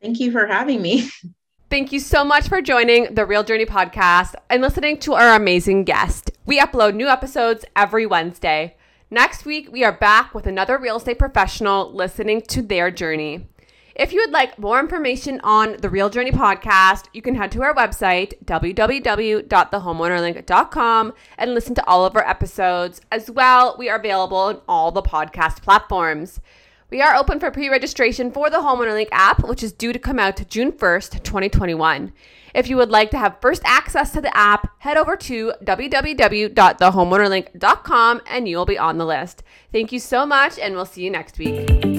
Thank 0.03 0.21
you 0.21 0.33
for 0.33 0.47
having 0.47 0.83
me. 0.83 1.09
Thank 1.69 1.91
you 1.91 1.99
so 1.99 2.23
much 2.25 2.49
for 2.49 2.63
joining 2.63 3.17
the 3.17 3.27
Real 3.27 3.43
Journey 3.43 3.67
podcast 3.67 4.37
and 4.49 4.63
listening 4.63 4.99
to 4.99 5.15
our 5.15 5.35
amazing 5.35 5.83
guest. 5.83 6.31
We 6.45 6.61
upload 6.61 6.95
new 6.95 7.09
episodes 7.09 7.65
every 7.75 8.07
Wednesday. 8.07 8.77
Next 9.11 9.45
week, 9.45 9.73
we 9.73 9.83
are 9.83 9.91
back 9.91 10.33
with 10.33 10.47
another 10.47 10.79
real 10.79 10.99
estate 10.99 11.19
professional 11.19 11.93
listening 11.93 12.43
to 12.43 12.63
their 12.63 12.93
journey. 12.93 13.49
If 13.97 14.13
you 14.13 14.21
would 14.21 14.31
like 14.31 14.61
more 14.61 14.79
information 14.79 15.41
on 15.43 15.79
the 15.79 15.91
Real 15.91 16.09
Journey 16.09 16.31
podcast, 16.31 17.07
you 17.13 17.21
can 17.21 17.35
head 17.35 17.51
to 17.53 17.65
our 17.65 17.75
website, 17.75 18.35
www.thehomeownerlink.com, 18.45 21.13
and 21.37 21.55
listen 21.55 21.75
to 21.75 21.87
all 21.89 22.05
of 22.05 22.15
our 22.15 22.29
episodes. 22.29 23.01
As 23.11 23.29
well, 23.29 23.75
we 23.77 23.89
are 23.89 23.99
available 23.99 24.37
on 24.37 24.61
all 24.69 24.93
the 24.93 25.03
podcast 25.03 25.63
platforms. 25.63 26.41
We 26.89 27.03
are 27.03 27.17
open 27.17 27.41
for 27.41 27.51
pre 27.51 27.69
registration 27.69 28.31
for 28.31 28.49
the 28.49 28.59
Homeowner 28.59 28.93
Link 28.93 29.09
app, 29.11 29.45
which 29.47 29.65
is 29.65 29.73
due 29.73 29.93
to 29.93 29.99
come 29.99 30.21
out 30.21 30.49
June 30.49 30.71
1st, 30.71 31.25
2021. 31.25 32.13
If 32.55 32.69
you 32.69 32.77
would 32.77 32.91
like 32.91 33.11
to 33.11 33.19
have 33.19 33.41
first 33.41 33.63
access 33.65 34.13
to 34.13 34.21
the 34.21 34.31
app, 34.37 34.71
head 34.79 34.97
over 34.97 35.17
to 35.17 35.53
www.thehomeownerlink.com 35.65 38.21
and 38.27 38.49
you'll 38.49 38.67
be 38.67 38.79
on 38.79 38.99
the 38.99 39.07
list. 39.07 39.43
Thank 39.73 39.91
you 39.93 39.99
so 39.99 40.25
much, 40.25 40.59
and 40.59 40.75
we'll 40.75 40.87
see 40.87 41.03
you 41.03 41.11
next 41.11 41.39
week. 41.39 41.96